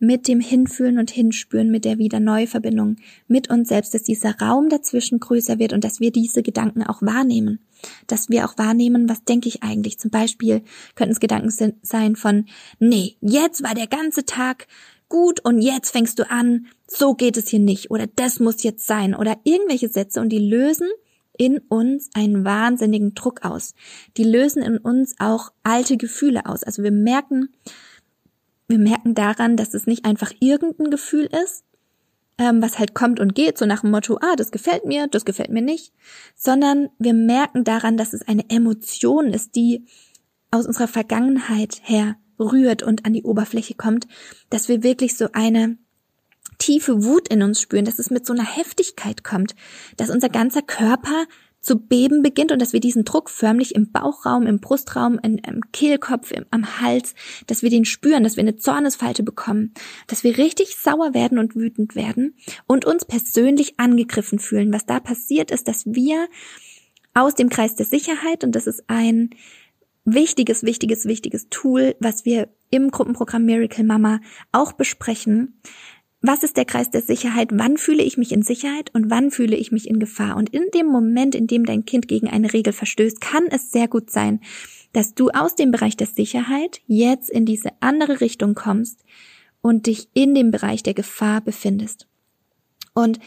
[0.00, 2.96] mit dem Hinfühlen und Hinspüren, mit der Wieder-Neuverbindung
[3.28, 7.02] mit uns selbst, dass dieser Raum dazwischen größer wird und dass wir diese Gedanken auch
[7.02, 7.60] wahrnehmen.
[8.06, 9.98] Dass wir auch wahrnehmen, was denke ich eigentlich.
[9.98, 10.62] Zum Beispiel
[10.94, 12.46] könnten es Gedanken sein von,
[12.78, 14.66] nee, jetzt war der ganze Tag
[15.10, 18.86] gut und jetzt fängst du an, so geht es hier nicht oder das muss jetzt
[18.86, 20.88] sein oder irgendwelche Sätze und die lösen
[21.40, 23.74] in uns einen wahnsinnigen Druck aus.
[24.18, 26.62] Die lösen in uns auch alte Gefühle aus.
[26.62, 27.48] Also wir merken,
[28.68, 31.64] wir merken daran, dass es nicht einfach irgendein Gefühl ist,
[32.36, 35.24] ähm, was halt kommt und geht, so nach dem Motto, ah, das gefällt mir, das
[35.24, 35.94] gefällt mir nicht,
[36.36, 39.86] sondern wir merken daran, dass es eine Emotion ist, die
[40.50, 44.06] aus unserer Vergangenheit her rührt und an die Oberfläche kommt,
[44.50, 45.78] dass wir wirklich so eine
[46.60, 49.56] tiefe Wut in uns spüren, dass es mit so einer Heftigkeit kommt,
[49.96, 51.26] dass unser ganzer Körper
[51.60, 55.60] zu beben beginnt und dass wir diesen Druck förmlich im Bauchraum, im Brustraum, in, im
[55.72, 57.14] Kehlkopf, im, am Hals,
[57.46, 59.74] dass wir den spüren, dass wir eine Zornesfalte bekommen,
[60.06, 62.34] dass wir richtig sauer werden und wütend werden
[62.66, 64.72] und uns persönlich angegriffen fühlen.
[64.72, 66.28] Was da passiert ist, dass wir
[67.12, 69.30] aus dem Kreis der Sicherheit, und das ist ein
[70.04, 74.20] wichtiges, wichtiges, wichtiges Tool, was wir im Gruppenprogramm Miracle Mama
[74.52, 75.60] auch besprechen,
[76.22, 77.48] was ist der Kreis der Sicherheit?
[77.52, 80.36] Wann fühle ich mich in Sicherheit und wann fühle ich mich in Gefahr?
[80.36, 83.88] Und in dem Moment, in dem dein Kind gegen eine Regel verstößt, kann es sehr
[83.88, 84.40] gut sein,
[84.92, 89.04] dass du aus dem Bereich der Sicherheit jetzt in diese andere Richtung kommst
[89.62, 92.06] und dich in dem Bereich der Gefahr befindest.
[92.92, 93.18] Und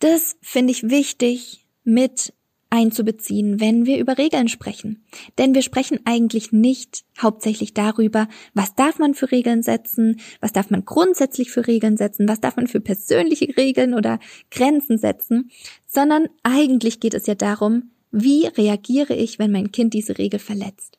[0.00, 2.32] das finde ich wichtig mit
[2.70, 5.04] einzubeziehen, wenn wir über Regeln sprechen.
[5.38, 10.70] Denn wir sprechen eigentlich nicht hauptsächlich darüber, was darf man für Regeln setzen, was darf
[10.70, 15.50] man grundsätzlich für Regeln setzen, was darf man für persönliche Regeln oder Grenzen setzen,
[15.86, 20.98] sondern eigentlich geht es ja darum, wie reagiere ich, wenn mein Kind diese Regel verletzt?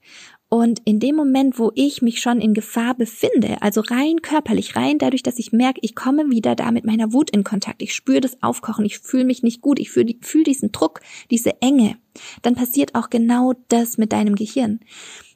[0.53, 4.97] Und in dem Moment, wo ich mich schon in Gefahr befinde, also rein körperlich, rein
[4.97, 8.19] dadurch, dass ich merke, ich komme wieder da mit meiner Wut in Kontakt, ich spüre
[8.19, 11.95] das Aufkochen, ich fühle mich nicht gut, ich fühle fühl diesen Druck, diese Enge,
[12.41, 14.81] dann passiert auch genau das mit deinem Gehirn.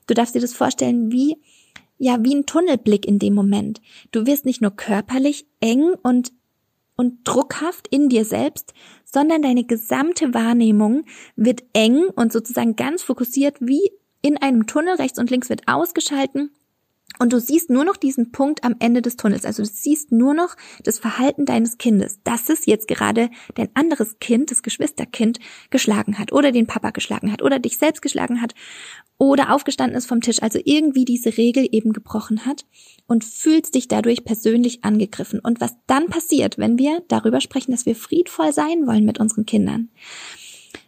[0.05, 1.37] Du darfst dir das vorstellen wie,
[1.97, 3.79] ja, wie ein Tunnelblick in dem Moment.
[4.11, 6.33] Du wirst nicht nur körperlich eng und
[6.97, 8.73] und druckhaft in dir selbst,
[9.05, 11.03] sondern deine gesamte Wahrnehmung
[11.37, 13.91] wird eng und sozusagen ganz fokussiert wie
[14.25, 16.49] in einem Tunnel, rechts und links wird ausgeschalten
[17.19, 19.45] Und du siehst nur noch diesen Punkt am Ende des Tunnels.
[19.45, 24.17] Also du siehst nur noch das Verhalten deines Kindes, dass es jetzt gerade dein anderes
[24.17, 25.37] Kind, das Geschwisterkind,
[25.69, 28.55] geschlagen hat oder den Papa geschlagen hat oder dich selbst geschlagen hat
[29.19, 30.41] oder aufgestanden ist vom Tisch.
[30.41, 32.65] Also irgendwie diese Regel eben gebrochen hat
[33.05, 35.39] und fühlst dich dadurch persönlich angegriffen.
[35.39, 39.45] Und was dann passiert, wenn wir darüber sprechen, dass wir friedvoll sein wollen mit unseren
[39.45, 39.89] Kindern,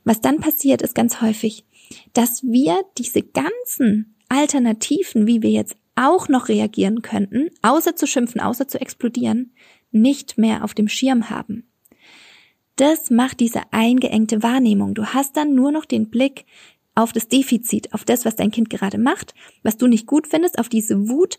[0.03, 1.66] was dann passiert, ist ganz häufig,
[2.13, 8.39] dass wir diese ganzen Alternativen, wie wir jetzt auch noch reagieren könnten, außer zu schimpfen,
[8.39, 9.53] außer zu explodieren,
[9.91, 11.67] nicht mehr auf dem Schirm haben.
[12.75, 14.93] Das macht diese eingeengte Wahrnehmung.
[14.93, 16.45] Du hast dann nur noch den Blick
[16.93, 20.59] auf das Defizit, auf das, was dein Kind gerade macht, was du nicht gut findest,
[20.59, 21.37] auf diese Wut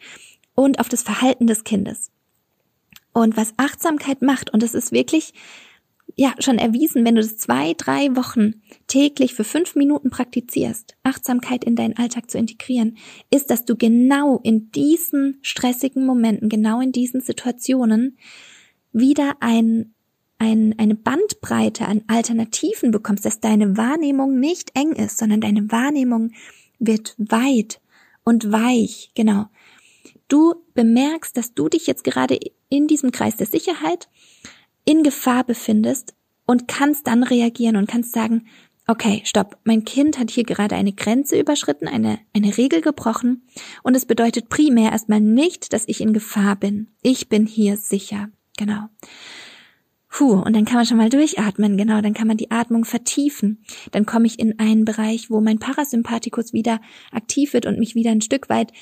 [0.55, 2.11] und auf das Verhalten des Kindes.
[3.13, 5.33] Und was Achtsamkeit macht, und es ist wirklich
[6.17, 11.65] ja schon erwiesen, wenn du das zwei, drei Wochen täglich für fünf Minuten praktizierst, Achtsamkeit
[11.65, 12.97] in deinen Alltag zu integrieren,
[13.31, 18.19] ist, dass du genau in diesen stressigen Momenten, genau in diesen Situationen
[18.93, 19.95] wieder ein,
[20.39, 26.33] ein, eine Bandbreite an Alternativen bekommst, dass deine Wahrnehmung nicht eng ist, sondern deine Wahrnehmung
[26.79, 27.81] wird weit
[28.25, 29.47] und weich, genau.
[30.29, 34.09] Du bemerkst, dass du dich jetzt gerade in diesem Kreis der Sicherheit
[34.89, 36.15] in Gefahr befindest
[36.47, 38.47] und kannst dann reagieren und kannst sagen,
[38.87, 43.43] okay, stopp, mein Kind hat hier gerade eine Grenze überschritten, eine, eine Regel gebrochen
[43.83, 46.89] und es bedeutet primär erstmal nicht, dass ich in Gefahr bin.
[47.03, 48.31] Ich bin hier sicher.
[48.57, 48.89] Genau.
[50.09, 53.63] Puh, und dann kann man schon mal durchatmen, genau, dann kann man die Atmung vertiefen.
[53.91, 56.81] Dann komme ich in einen Bereich, wo mein Parasympathikus wieder
[57.13, 58.73] aktiv wird und mich wieder ein Stück weit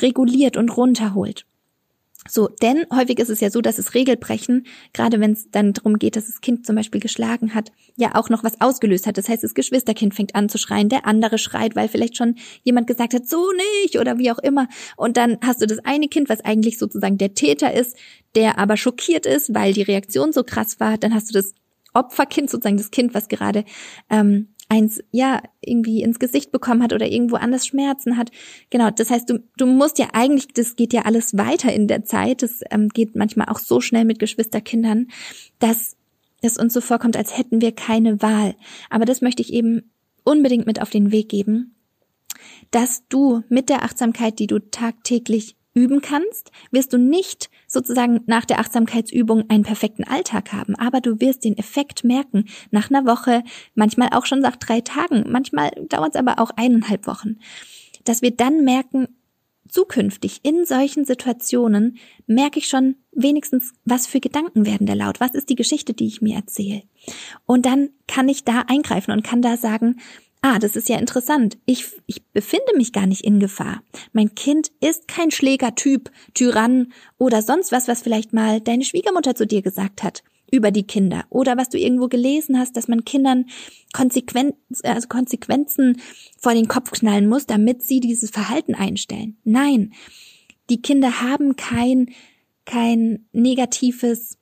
[0.00, 1.46] reguliert und runterholt.
[2.28, 5.98] So, denn häufig ist es ja so, dass es Regelbrechen, gerade wenn es dann darum
[5.98, 9.18] geht, dass das Kind zum Beispiel geschlagen hat, ja auch noch was ausgelöst hat.
[9.18, 12.86] Das heißt, das Geschwisterkind fängt an zu schreien, der andere schreit, weil vielleicht schon jemand
[12.86, 13.50] gesagt hat, so
[13.82, 14.68] nicht oder wie auch immer.
[14.96, 17.96] Und dann hast du das eine Kind, was eigentlich sozusagen der Täter ist,
[18.36, 20.98] der aber schockiert ist, weil die Reaktion so krass war.
[20.98, 21.54] Dann hast du das
[21.92, 23.64] Opferkind, sozusagen das Kind, was gerade
[24.10, 28.30] ähm, eins ja irgendwie ins Gesicht bekommen hat oder irgendwo anders Schmerzen hat.
[28.70, 32.04] Genau, das heißt, du, du musst ja eigentlich, das geht ja alles weiter in der
[32.04, 32.42] Zeit.
[32.42, 35.08] Das ähm, geht manchmal auch so schnell mit Geschwisterkindern,
[35.58, 35.96] dass
[36.40, 38.54] es uns so vorkommt, als hätten wir keine Wahl.
[38.88, 39.90] Aber das möchte ich eben
[40.24, 41.74] unbedingt mit auf den Weg geben,
[42.70, 48.44] dass du mit der Achtsamkeit, die du tagtäglich üben kannst, wirst du nicht sozusagen nach
[48.44, 53.42] der Achtsamkeitsübung einen perfekten Alltag haben, aber du wirst den Effekt merken nach einer Woche,
[53.74, 57.38] manchmal auch schon nach drei Tagen, manchmal dauert es aber auch eineinhalb Wochen,
[58.04, 59.08] dass wir dann merken,
[59.72, 65.34] zukünftig in solchen Situationen merke ich schon wenigstens, was für Gedanken werden da laut, was
[65.34, 66.82] ist die Geschichte, die ich mir erzähle.
[67.46, 69.96] Und dann kann ich da eingreifen und kann da sagen,
[70.44, 71.56] Ah, das ist ja interessant.
[71.66, 73.82] Ich, ich befinde mich gar nicht in Gefahr.
[74.12, 79.46] Mein Kind ist kein Schlägertyp, Tyrann oder sonst was, was vielleicht mal deine Schwiegermutter zu
[79.46, 83.46] dir gesagt hat über die Kinder oder was du irgendwo gelesen hast, dass man Kindern
[83.92, 86.02] Konsequenz, also Konsequenzen
[86.38, 89.38] vor den Kopf knallen muss, damit sie dieses Verhalten einstellen.
[89.44, 89.94] Nein,
[90.68, 92.10] die Kinder haben kein
[92.64, 94.38] kein negatives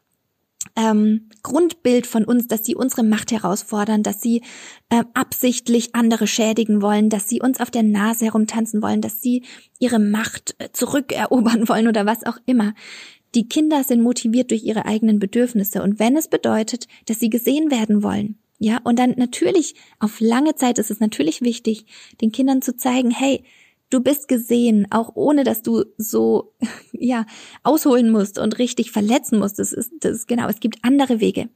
[0.77, 4.43] ähm, Grundbild von uns, dass sie unsere Macht herausfordern, dass sie
[4.89, 9.45] äh, absichtlich andere schädigen wollen, dass sie uns auf der Nase herumtanzen wollen, dass sie
[9.79, 12.75] ihre Macht äh, zurückerobern wollen oder was auch immer.
[13.35, 17.71] Die Kinder sind motiviert durch ihre eigenen Bedürfnisse und wenn es bedeutet, dass sie gesehen
[17.71, 21.87] werden wollen, ja, und dann natürlich auf lange Zeit ist es natürlich wichtig,
[22.21, 23.43] den Kindern zu zeigen, hey,
[23.91, 26.55] Du bist gesehen, auch ohne dass du so,
[26.93, 27.27] ja,
[27.63, 29.59] ausholen musst und richtig verletzen musst.
[29.59, 31.49] Das ist, das ist genau, es gibt andere Wege.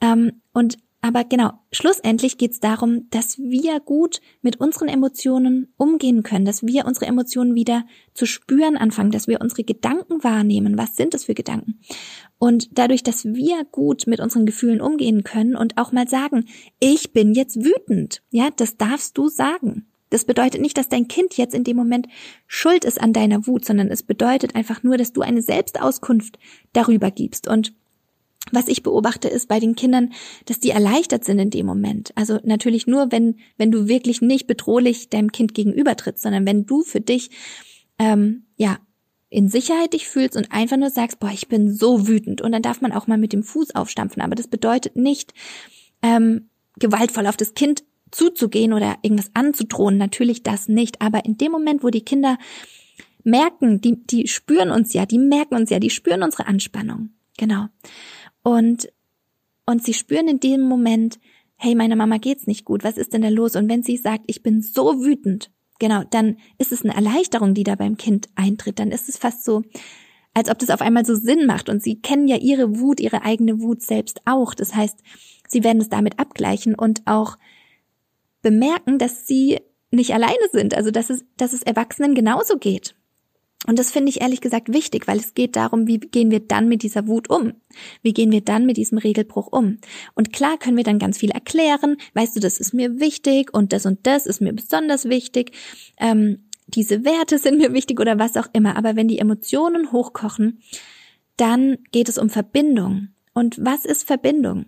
[0.00, 6.22] Ähm, und aber genau, schlussendlich geht es darum, dass wir gut mit unseren Emotionen umgehen
[6.22, 7.84] können, dass wir unsere Emotionen wieder
[8.14, 10.78] zu spüren anfangen, dass wir unsere Gedanken wahrnehmen.
[10.78, 11.78] Was sind das für Gedanken?
[12.38, 16.46] Und dadurch, dass wir gut mit unseren Gefühlen umgehen können und auch mal sagen,
[16.80, 19.84] ich bin jetzt wütend, ja, das darfst du sagen.
[20.10, 22.06] Das bedeutet nicht, dass dein Kind jetzt in dem Moment
[22.46, 26.38] schuld ist an deiner Wut, sondern es bedeutet einfach nur, dass du eine Selbstauskunft
[26.72, 27.48] darüber gibst.
[27.48, 27.72] Und
[28.52, 30.12] was ich beobachte, ist bei den Kindern,
[30.44, 32.12] dass die erleichtert sind in dem Moment.
[32.14, 36.66] Also natürlich nur, wenn, wenn du wirklich nicht bedrohlich deinem Kind gegenüber trittst, sondern wenn
[36.66, 37.30] du für dich,
[37.98, 38.78] ähm, ja,
[39.30, 42.40] in Sicherheit dich fühlst und einfach nur sagst, boah, ich bin so wütend.
[42.40, 44.22] Und dann darf man auch mal mit dem Fuß aufstampfen.
[44.22, 45.32] Aber das bedeutet nicht,
[46.02, 51.00] ähm, gewaltvoll auf das Kind zuzugehen oder irgendwas anzudrohen, natürlich das nicht.
[51.02, 52.38] Aber in dem Moment, wo die Kinder
[53.24, 57.10] merken, die, die spüren uns ja, die merken uns ja, die spüren unsere Anspannung.
[57.38, 57.66] Genau.
[58.42, 58.92] Und,
[59.66, 61.18] und sie spüren in dem Moment,
[61.56, 63.56] hey, meiner Mama geht's nicht gut, was ist denn da los?
[63.56, 67.64] Und wenn sie sagt, ich bin so wütend, genau, dann ist es eine Erleichterung, die
[67.64, 68.78] da beim Kind eintritt.
[68.78, 69.62] Dann ist es fast so,
[70.34, 71.68] als ob das auf einmal so Sinn macht.
[71.68, 74.54] Und sie kennen ja ihre Wut, ihre eigene Wut selbst auch.
[74.54, 74.98] Das heißt,
[75.48, 77.38] sie werden es damit abgleichen und auch
[78.44, 79.58] bemerken, dass sie
[79.90, 80.74] nicht alleine sind.
[80.74, 82.94] Also, dass es, dass es Erwachsenen genauso geht.
[83.66, 86.68] Und das finde ich ehrlich gesagt wichtig, weil es geht darum, wie gehen wir dann
[86.68, 87.54] mit dieser Wut um?
[88.02, 89.78] Wie gehen wir dann mit diesem Regelbruch um?
[90.14, 91.96] Und klar können wir dann ganz viel erklären.
[92.12, 95.52] Weißt du, das ist mir wichtig und das und das ist mir besonders wichtig.
[95.98, 98.76] Ähm, diese Werte sind mir wichtig oder was auch immer.
[98.76, 100.60] Aber wenn die Emotionen hochkochen,
[101.38, 103.08] dann geht es um Verbindung.
[103.32, 104.66] Und was ist Verbindung?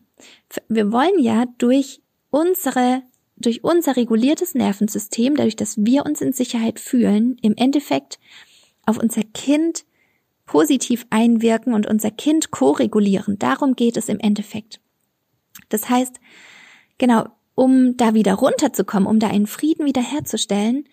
[0.69, 3.03] Wir wollen ja durch unsere
[3.37, 8.19] durch unser reguliertes Nervensystem, dadurch, dass wir uns in Sicherheit fühlen, im Endeffekt
[8.87, 9.85] auf unser Kind
[10.47, 13.39] positiv einwirken und unser Kind ko-regulieren.
[13.39, 14.81] Darum geht es im Endeffekt.
[15.69, 16.21] Das heißt,
[16.99, 20.89] genau, um da wieder runterzukommen, um da einen Frieden wiederherzustellen,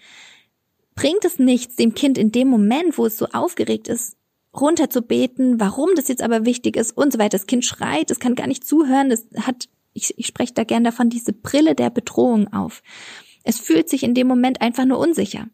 [0.95, 4.17] bringt es nichts, dem Kind in dem Moment, wo es so aufgeregt ist,
[4.55, 7.37] runterzubeten, warum das jetzt aber wichtig ist und so weiter.
[7.37, 10.83] Das Kind schreit, es kann gar nicht zuhören, es hat, ich, ich spreche da gern
[10.83, 12.81] davon, diese Brille der Bedrohung auf.
[13.43, 15.47] Es fühlt sich in dem Moment einfach nur unsicher.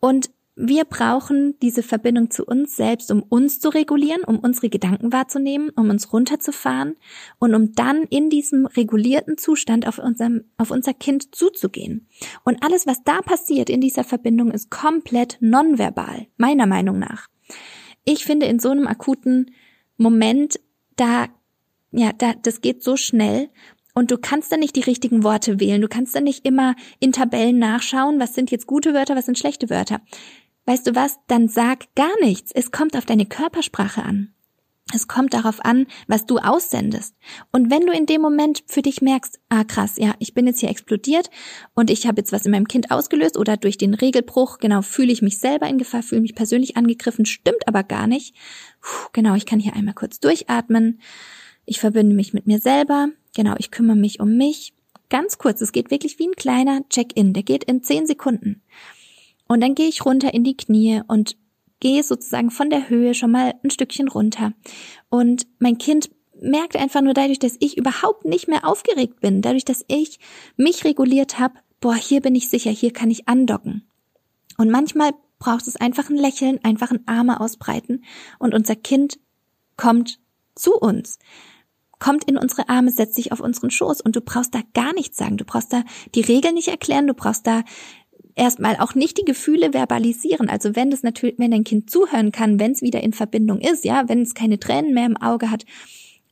[0.00, 5.12] Und wir brauchen diese Verbindung zu uns selbst, um uns zu regulieren, um unsere Gedanken
[5.12, 6.94] wahrzunehmen, um uns runterzufahren
[7.40, 12.06] und um dann in diesem regulierten Zustand auf, unserem, auf unser Kind zuzugehen.
[12.44, 17.26] Und alles, was da passiert in dieser Verbindung, ist komplett nonverbal, meiner Meinung nach.
[18.04, 19.50] Ich finde, in so einem akuten
[19.96, 20.60] Moment,
[20.94, 21.26] da,
[21.96, 23.50] ja, da, das geht so schnell
[23.94, 25.80] und du kannst dann nicht die richtigen Worte wählen.
[25.80, 29.38] Du kannst dann nicht immer in Tabellen nachschauen, was sind jetzt gute Wörter, was sind
[29.38, 30.00] schlechte Wörter.
[30.66, 31.18] Weißt du was?
[31.28, 32.50] Dann sag gar nichts.
[32.52, 34.34] Es kommt auf deine Körpersprache an.
[34.92, 37.16] Es kommt darauf an, was du aussendest.
[37.52, 40.60] Und wenn du in dem Moment für dich merkst, ah krass, ja, ich bin jetzt
[40.60, 41.30] hier explodiert
[41.74, 45.12] und ich habe jetzt was in meinem Kind ausgelöst oder durch den Regelbruch, genau, fühle
[45.12, 48.36] ich mich selber in Gefahr, fühle mich persönlich angegriffen, stimmt aber gar nicht.
[48.82, 51.00] Puh, genau, ich kann hier einmal kurz durchatmen.
[51.66, 53.08] Ich verbinde mich mit mir selber.
[53.34, 54.74] Genau, ich kümmere mich um mich.
[55.08, 57.32] Ganz kurz, es geht wirklich wie ein kleiner Check-in.
[57.32, 58.62] Der geht in zehn Sekunden.
[59.46, 61.36] Und dann gehe ich runter in die Knie und
[61.80, 64.52] gehe sozusagen von der Höhe schon mal ein Stückchen runter.
[65.08, 69.64] Und mein Kind merkt einfach nur dadurch, dass ich überhaupt nicht mehr aufgeregt bin, dadurch,
[69.64, 70.18] dass ich
[70.56, 73.86] mich reguliert habe, boah, hier bin ich sicher, hier kann ich andocken.
[74.56, 78.04] Und manchmal braucht es einfach ein Lächeln, einfach ein Arme ausbreiten
[78.38, 79.18] und unser Kind
[79.76, 80.20] kommt
[80.54, 81.18] zu uns
[82.04, 85.16] kommt in unsere Arme, setzt sich auf unseren Schoß und du brauchst da gar nichts
[85.16, 85.38] sagen.
[85.38, 87.62] Du brauchst da die Regeln nicht erklären, du brauchst da
[88.34, 90.50] erstmal auch nicht die Gefühle verbalisieren.
[90.50, 93.86] Also wenn das natürlich, wenn dein Kind zuhören kann, wenn es wieder in Verbindung ist,
[93.86, 95.64] ja, wenn es keine Tränen mehr im Auge hat,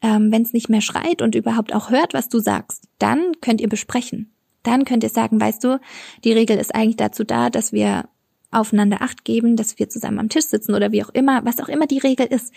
[0.02, 3.62] ähm, wenn es nicht mehr schreit und überhaupt auch hört, was du sagst, dann könnt
[3.62, 4.30] ihr besprechen.
[4.64, 5.80] Dann könnt ihr sagen, weißt du,
[6.22, 8.11] die Regel ist eigentlich dazu da, dass wir
[8.50, 11.68] aufeinander Acht geben, dass wir zusammen am Tisch sitzen oder wie auch immer, was auch
[11.70, 12.52] immer die Regel ist.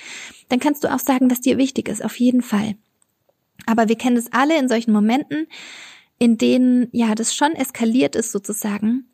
[0.49, 2.75] Dann kannst du auch sagen, was dir wichtig ist, auf jeden Fall.
[3.65, 5.47] Aber wir kennen es alle in solchen Momenten,
[6.19, 9.09] in denen ja das schon eskaliert ist sozusagen,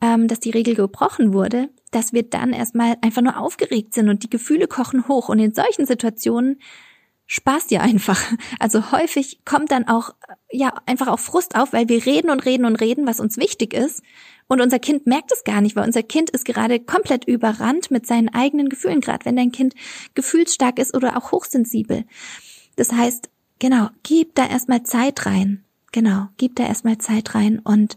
[0.00, 4.22] ähm, dass die Regel gebrochen wurde, dass wir dann erstmal einfach nur aufgeregt sind und
[4.22, 5.28] die Gefühle kochen hoch.
[5.28, 6.60] Und in solchen Situationen
[7.26, 8.20] spaßt ja einfach.
[8.58, 10.14] Also häufig kommt dann auch
[10.50, 13.74] ja einfach auch Frust auf, weil wir reden und reden und reden, was uns wichtig
[13.74, 14.02] ist.
[14.46, 18.06] Und unser Kind merkt es gar nicht, weil unser Kind ist gerade komplett überrannt mit
[18.06, 19.74] seinen eigenen Gefühlen, gerade wenn dein Kind
[20.14, 22.04] gefühlsstark ist oder auch hochsensibel.
[22.76, 23.30] Das heißt,
[23.64, 25.64] genau, gib da erstmal Zeit rein.
[25.90, 27.96] Genau, gib da erstmal Zeit rein und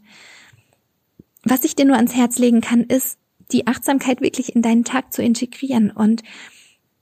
[1.44, 3.18] was ich dir nur ans Herz legen kann, ist,
[3.52, 6.24] die Achtsamkeit wirklich in deinen Tag zu integrieren und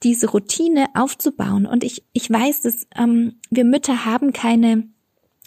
[0.02, 1.68] diese Routine aufzubauen.
[1.68, 4.88] Und ich, ich weiß, dass ähm, wir Mütter haben keine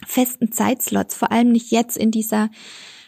[0.07, 2.49] festen Zeitslots, vor allem nicht jetzt in dieser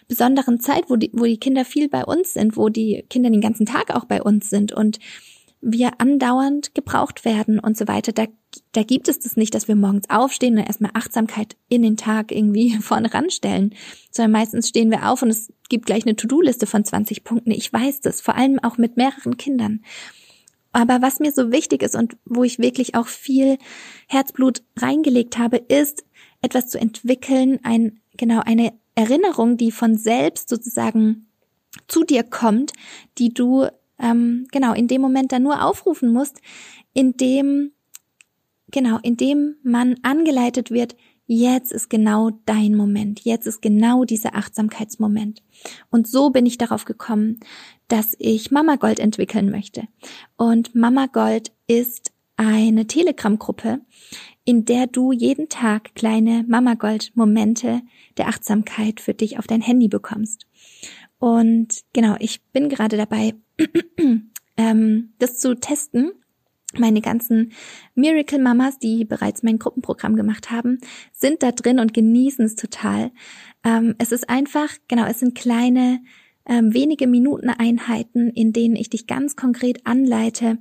[0.09, 3.39] besonderen Zeit, wo die, wo die Kinder viel bei uns sind, wo die Kinder den
[3.39, 4.99] ganzen Tag auch bei uns sind und
[5.61, 8.11] wir andauernd gebraucht werden und so weiter.
[8.11, 8.25] Da,
[8.71, 12.31] da gibt es das nicht, dass wir morgens aufstehen und erstmal Achtsamkeit in den Tag
[12.31, 13.75] irgendwie vorne ranstellen,
[14.09, 17.51] sondern meistens stehen wir auf und es gibt gleich eine To-Do-Liste von 20 Punkten.
[17.51, 19.81] Ich weiß das, vor allem auch mit mehreren Kindern.
[20.73, 23.57] Aber was mir so wichtig ist und wo ich wirklich auch viel
[24.07, 26.05] Herzblut reingelegt habe, ist
[26.41, 31.27] etwas zu entwickeln, ein, genau, eine Erinnerung, die von selbst sozusagen
[31.87, 32.73] zu dir kommt,
[33.17, 33.67] die du
[34.01, 36.41] ähm, genau in dem Moment dann nur aufrufen musst,
[36.93, 37.71] in dem
[38.71, 40.95] genau in dem man angeleitet wird,
[41.27, 45.43] jetzt ist genau dein Moment, jetzt ist genau dieser Achtsamkeitsmoment.
[45.89, 47.39] Und so bin ich darauf gekommen,
[47.87, 49.83] dass ich Mama Gold entwickeln möchte.
[50.37, 53.81] Und Mama Gold ist eine Telegram-Gruppe,
[54.43, 57.81] in der du jeden Tag kleine Mama Gold Momente
[58.17, 60.47] der Achtsamkeit für dich auf dein Handy bekommst.
[61.21, 63.35] Und genau, ich bin gerade dabei,
[64.57, 66.13] ähm, das zu testen.
[66.75, 67.51] Meine ganzen
[67.93, 70.79] Miracle Mamas, die bereits mein Gruppenprogramm gemacht haben,
[71.11, 73.11] sind da drin und genießen es total.
[73.63, 76.01] Ähm, es ist einfach, genau, es sind kleine,
[76.47, 80.57] ähm, wenige Minuten Einheiten, in denen ich dich ganz konkret anleite,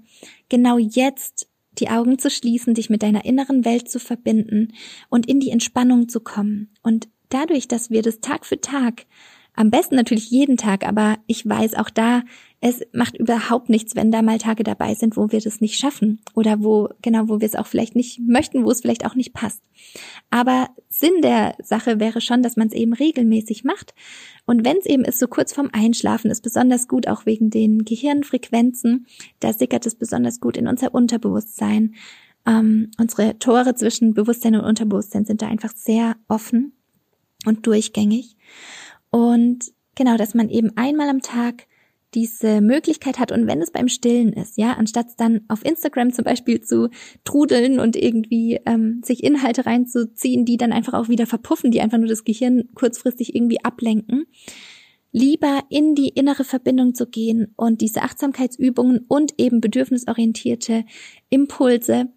[0.50, 1.48] genau jetzt
[1.78, 4.74] die Augen zu schließen, dich mit deiner inneren Welt zu verbinden
[5.08, 6.74] und in die Entspannung zu kommen.
[6.82, 9.06] Und dadurch, dass wir das Tag für Tag
[9.54, 12.22] am besten natürlich jeden Tag, aber ich weiß auch da,
[12.60, 16.20] es macht überhaupt nichts, wenn da mal Tage dabei sind, wo wir das nicht schaffen
[16.34, 19.32] oder wo, genau, wo wir es auch vielleicht nicht möchten, wo es vielleicht auch nicht
[19.32, 19.62] passt.
[20.28, 23.94] Aber Sinn der Sache wäre schon, dass man es eben regelmäßig macht.
[24.44, 27.84] Und wenn es eben ist, so kurz vorm Einschlafen, ist besonders gut, auch wegen den
[27.84, 29.06] Gehirnfrequenzen,
[29.40, 31.94] da sickert es besonders gut in unser Unterbewusstsein.
[32.46, 36.72] Ähm, unsere Tore zwischen Bewusstsein und Unterbewusstsein sind da einfach sehr offen
[37.46, 38.36] und durchgängig.
[39.10, 41.66] Und genau, dass man eben einmal am Tag
[42.14, 46.24] diese Möglichkeit hat und wenn es beim Stillen ist, ja, anstatt dann auf Instagram zum
[46.24, 46.90] Beispiel zu
[47.24, 51.98] trudeln und irgendwie ähm, sich Inhalte reinzuziehen, die dann einfach auch wieder verpuffen, die einfach
[51.98, 54.26] nur das Gehirn kurzfristig irgendwie ablenken,
[55.12, 60.84] lieber in die innere Verbindung zu gehen und diese Achtsamkeitsübungen und eben bedürfnisorientierte
[61.28, 62.08] Impulse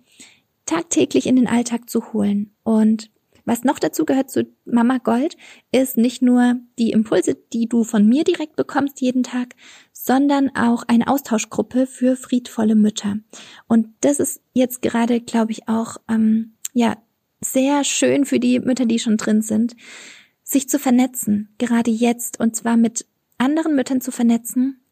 [0.66, 2.56] tagtäglich in den Alltag zu holen.
[2.64, 3.12] Und
[3.46, 5.36] was noch dazu gehört zu Mama Gold,
[5.72, 9.56] ist nicht nur die Impulse, die du von mir direkt bekommst jeden Tag,
[9.92, 13.18] sondern auch eine Austauschgruppe für friedvolle Mütter.
[13.68, 16.98] Und das ist jetzt gerade, glaube ich, auch ähm, ja
[17.42, 19.76] sehr schön für die Mütter, die schon drin sind,
[20.44, 23.06] sich zu vernetzen, gerade jetzt und zwar mit
[23.38, 24.83] anderen Müttern zu vernetzen,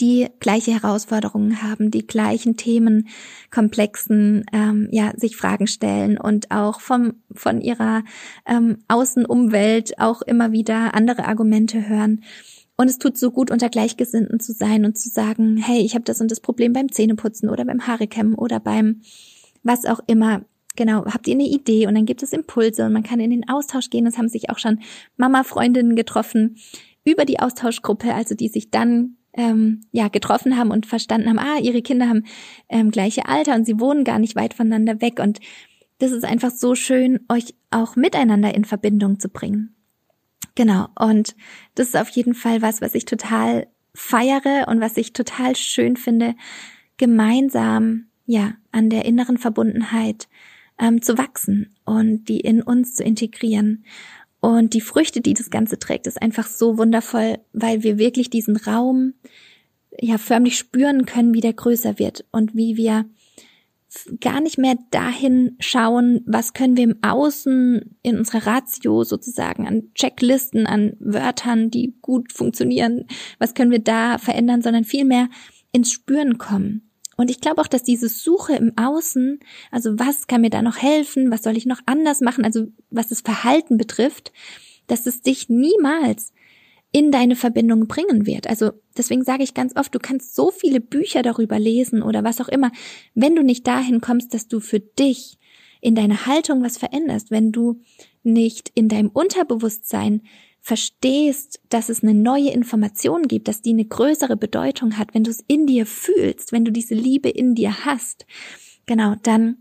[0.00, 7.14] die gleiche Herausforderungen haben, die gleichen Themenkomplexen, ähm, ja, sich Fragen stellen und auch vom,
[7.32, 8.02] von ihrer
[8.46, 12.22] ähm, Außenumwelt auch immer wieder andere Argumente hören.
[12.76, 16.04] Und es tut so gut, unter Gleichgesinnten zu sein und zu sagen, hey, ich habe
[16.04, 19.02] das und das Problem beim Zähneputzen oder beim Haarekämmen oder beim
[19.62, 20.42] was auch immer.
[20.74, 23.48] Genau, habt ihr eine Idee und dann gibt es Impulse und man kann in den
[23.48, 24.06] Austausch gehen.
[24.06, 24.80] Es haben sich auch schon
[25.16, 26.56] Mama-Freundinnen getroffen
[27.04, 31.58] über die Austauschgruppe, also die sich dann ähm, ja getroffen haben und verstanden haben, ah,
[31.60, 32.24] ihre Kinder haben
[32.68, 35.40] ähm, gleiche Alter und sie wohnen gar nicht weit voneinander weg und
[35.98, 39.76] das ist einfach so schön, euch auch miteinander in Verbindung zu bringen.
[40.56, 40.88] Genau.
[40.98, 41.36] Und
[41.76, 45.96] das ist auf jeden Fall was, was ich total feiere und was ich total schön
[45.96, 46.34] finde,
[46.96, 50.28] gemeinsam, ja, an der inneren Verbundenheit
[50.78, 53.84] ähm, zu wachsen und die in uns zu integrieren.
[54.44, 58.56] Und die Früchte, die das Ganze trägt, ist einfach so wundervoll, weil wir wirklich diesen
[58.56, 59.14] Raum
[60.00, 63.04] ja förmlich spüren können, wie der größer wird und wie wir
[64.20, 69.92] gar nicht mehr dahin schauen, was können wir im Außen in unserer Ratio sozusagen an
[69.94, 73.06] Checklisten, an Wörtern, die gut funktionieren,
[73.38, 75.28] was können wir da verändern, sondern vielmehr
[75.70, 76.90] ins Spüren kommen.
[77.16, 79.40] Und ich glaube auch, dass diese Suche im Außen,
[79.70, 83.08] also was kann mir da noch helfen, was soll ich noch anders machen, also was
[83.08, 84.32] das Verhalten betrifft,
[84.86, 86.32] dass es dich niemals
[86.92, 88.46] in deine Verbindung bringen wird.
[88.46, 92.40] Also deswegen sage ich ganz oft, du kannst so viele Bücher darüber lesen oder was
[92.40, 92.70] auch immer,
[93.14, 95.38] wenn du nicht dahin kommst, dass du für dich
[95.80, 97.80] in deiner Haltung was veränderst, wenn du
[98.22, 100.22] nicht in deinem Unterbewusstsein
[100.62, 105.30] verstehst, dass es eine neue Information gibt, dass die eine größere Bedeutung hat, wenn du
[105.30, 108.26] es in dir fühlst, wenn du diese Liebe in dir hast,
[108.86, 109.56] genau, dann,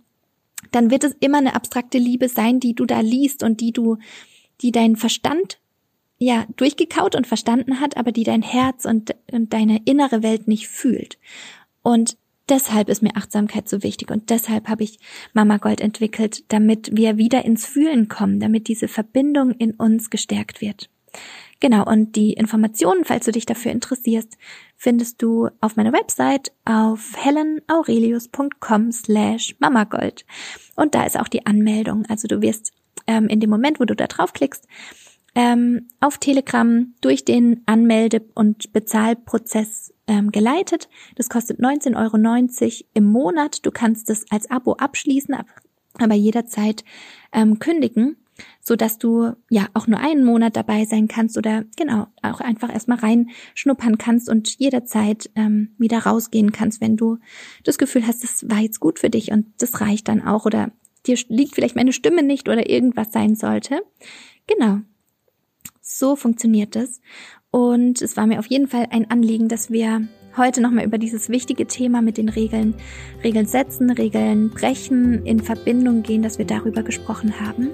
[0.72, 3.98] dann wird es immer eine abstrakte Liebe sein, die du da liest und die du,
[4.62, 5.60] die dein Verstand
[6.20, 10.68] ja durchgekaut und verstanden hat, aber die dein Herz und, und deine innere Welt nicht
[10.68, 11.18] fühlt.
[11.82, 12.16] Und
[12.52, 15.00] deshalb ist mir Achtsamkeit so wichtig und deshalb habe ich
[15.34, 20.62] Mama Gold entwickelt, damit wir wieder ins Fühlen kommen, damit diese Verbindung in uns gestärkt
[20.62, 20.90] wird.
[21.62, 24.38] Genau, und die Informationen, falls du dich dafür interessierst,
[24.76, 30.26] findest du auf meiner Website auf helenaurelius.com slash mamagold.
[30.76, 32.06] Und da ist auch die Anmeldung.
[32.08, 32.74] Also du wirst
[33.08, 34.68] ähm, in dem Moment, wo du da draufklickst,
[35.36, 40.90] ähm, auf Telegram durch den Anmelde- und Bezahlprozess ähm, geleitet.
[41.16, 43.66] Das kostet 19,90 Euro im Monat.
[43.66, 45.36] Du kannst es als Abo abschließen,
[46.00, 46.84] aber jederzeit
[47.32, 48.18] ähm, kündigen,
[48.60, 52.72] so dass du ja auch nur einen Monat dabei sein kannst oder genau auch einfach
[52.72, 57.20] erstmal reinschnuppern kannst und jederzeit ähm, wieder rausgehen kannst, wenn du
[57.64, 60.72] das Gefühl hast, das war jetzt gut für dich und das reicht dann auch oder
[61.06, 63.82] dir liegt vielleicht meine Stimme nicht oder irgendwas sein sollte.
[64.48, 64.82] Genau.
[65.82, 67.02] So funktioniert es.
[67.50, 70.08] Und es war mir auf jeden Fall ein Anliegen, dass wir
[70.38, 72.76] heute nochmal über dieses wichtige Thema mit den Regeln,
[73.24, 77.72] Regeln setzen, Regeln brechen, in Verbindung gehen, dass wir darüber gesprochen haben.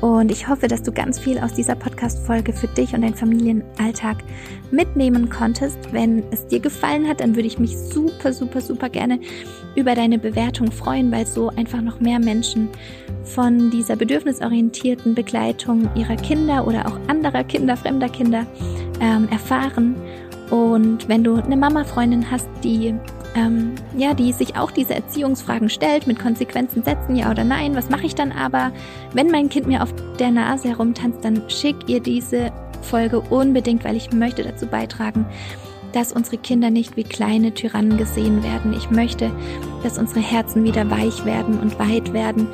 [0.00, 4.18] Und ich hoffe, dass du ganz viel aus dieser Podcast-Folge für dich und deinen Familienalltag
[4.70, 5.78] mitnehmen konntest.
[5.92, 9.20] Wenn es dir gefallen hat, dann würde ich mich super, super, super gerne
[9.76, 12.68] über deine Bewertung freuen, weil so einfach noch mehr Menschen
[13.24, 18.46] von dieser bedürfnisorientierten Begleitung ihrer Kinder oder auch anderer Kinder, fremder Kinder
[19.00, 19.96] ähm, erfahren.
[20.50, 22.94] Und wenn du eine Mama-Freundin hast, die
[23.34, 27.88] ähm, ja, die sich auch diese Erziehungsfragen stellt, mit Konsequenzen setzen, ja oder nein, was
[27.88, 28.72] mache ich dann aber,
[29.12, 32.52] wenn mein Kind mir auf der Nase herumtanzt, dann schick ihr diese
[32.82, 35.26] Folge unbedingt, weil ich möchte dazu beitragen,
[35.92, 38.72] dass unsere Kinder nicht wie kleine Tyrannen gesehen werden.
[38.72, 39.30] Ich möchte,
[39.82, 42.48] dass unsere Herzen wieder weich werden und weit werden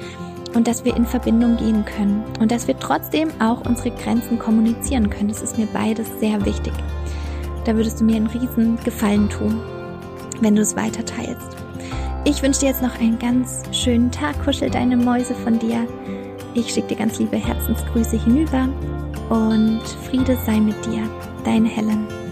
[0.55, 5.11] und dass wir in Verbindung gehen können und dass wir trotzdem auch unsere Grenzen kommunizieren
[5.11, 5.29] können.
[5.29, 6.73] Das ist mir beides sehr wichtig.
[7.65, 9.61] Da würdest du mir einen riesen Gefallen tun
[10.41, 11.57] wenn du es weiter teilst.
[12.25, 14.43] Ich wünsche dir jetzt noch einen ganz schönen Tag.
[14.45, 15.87] Kuschel deine Mäuse von dir.
[16.55, 18.69] Ich schicke dir ganz liebe Herzensgrüße hinüber
[19.29, 21.09] und Friede sei mit dir.
[21.45, 22.26] Deine Helen.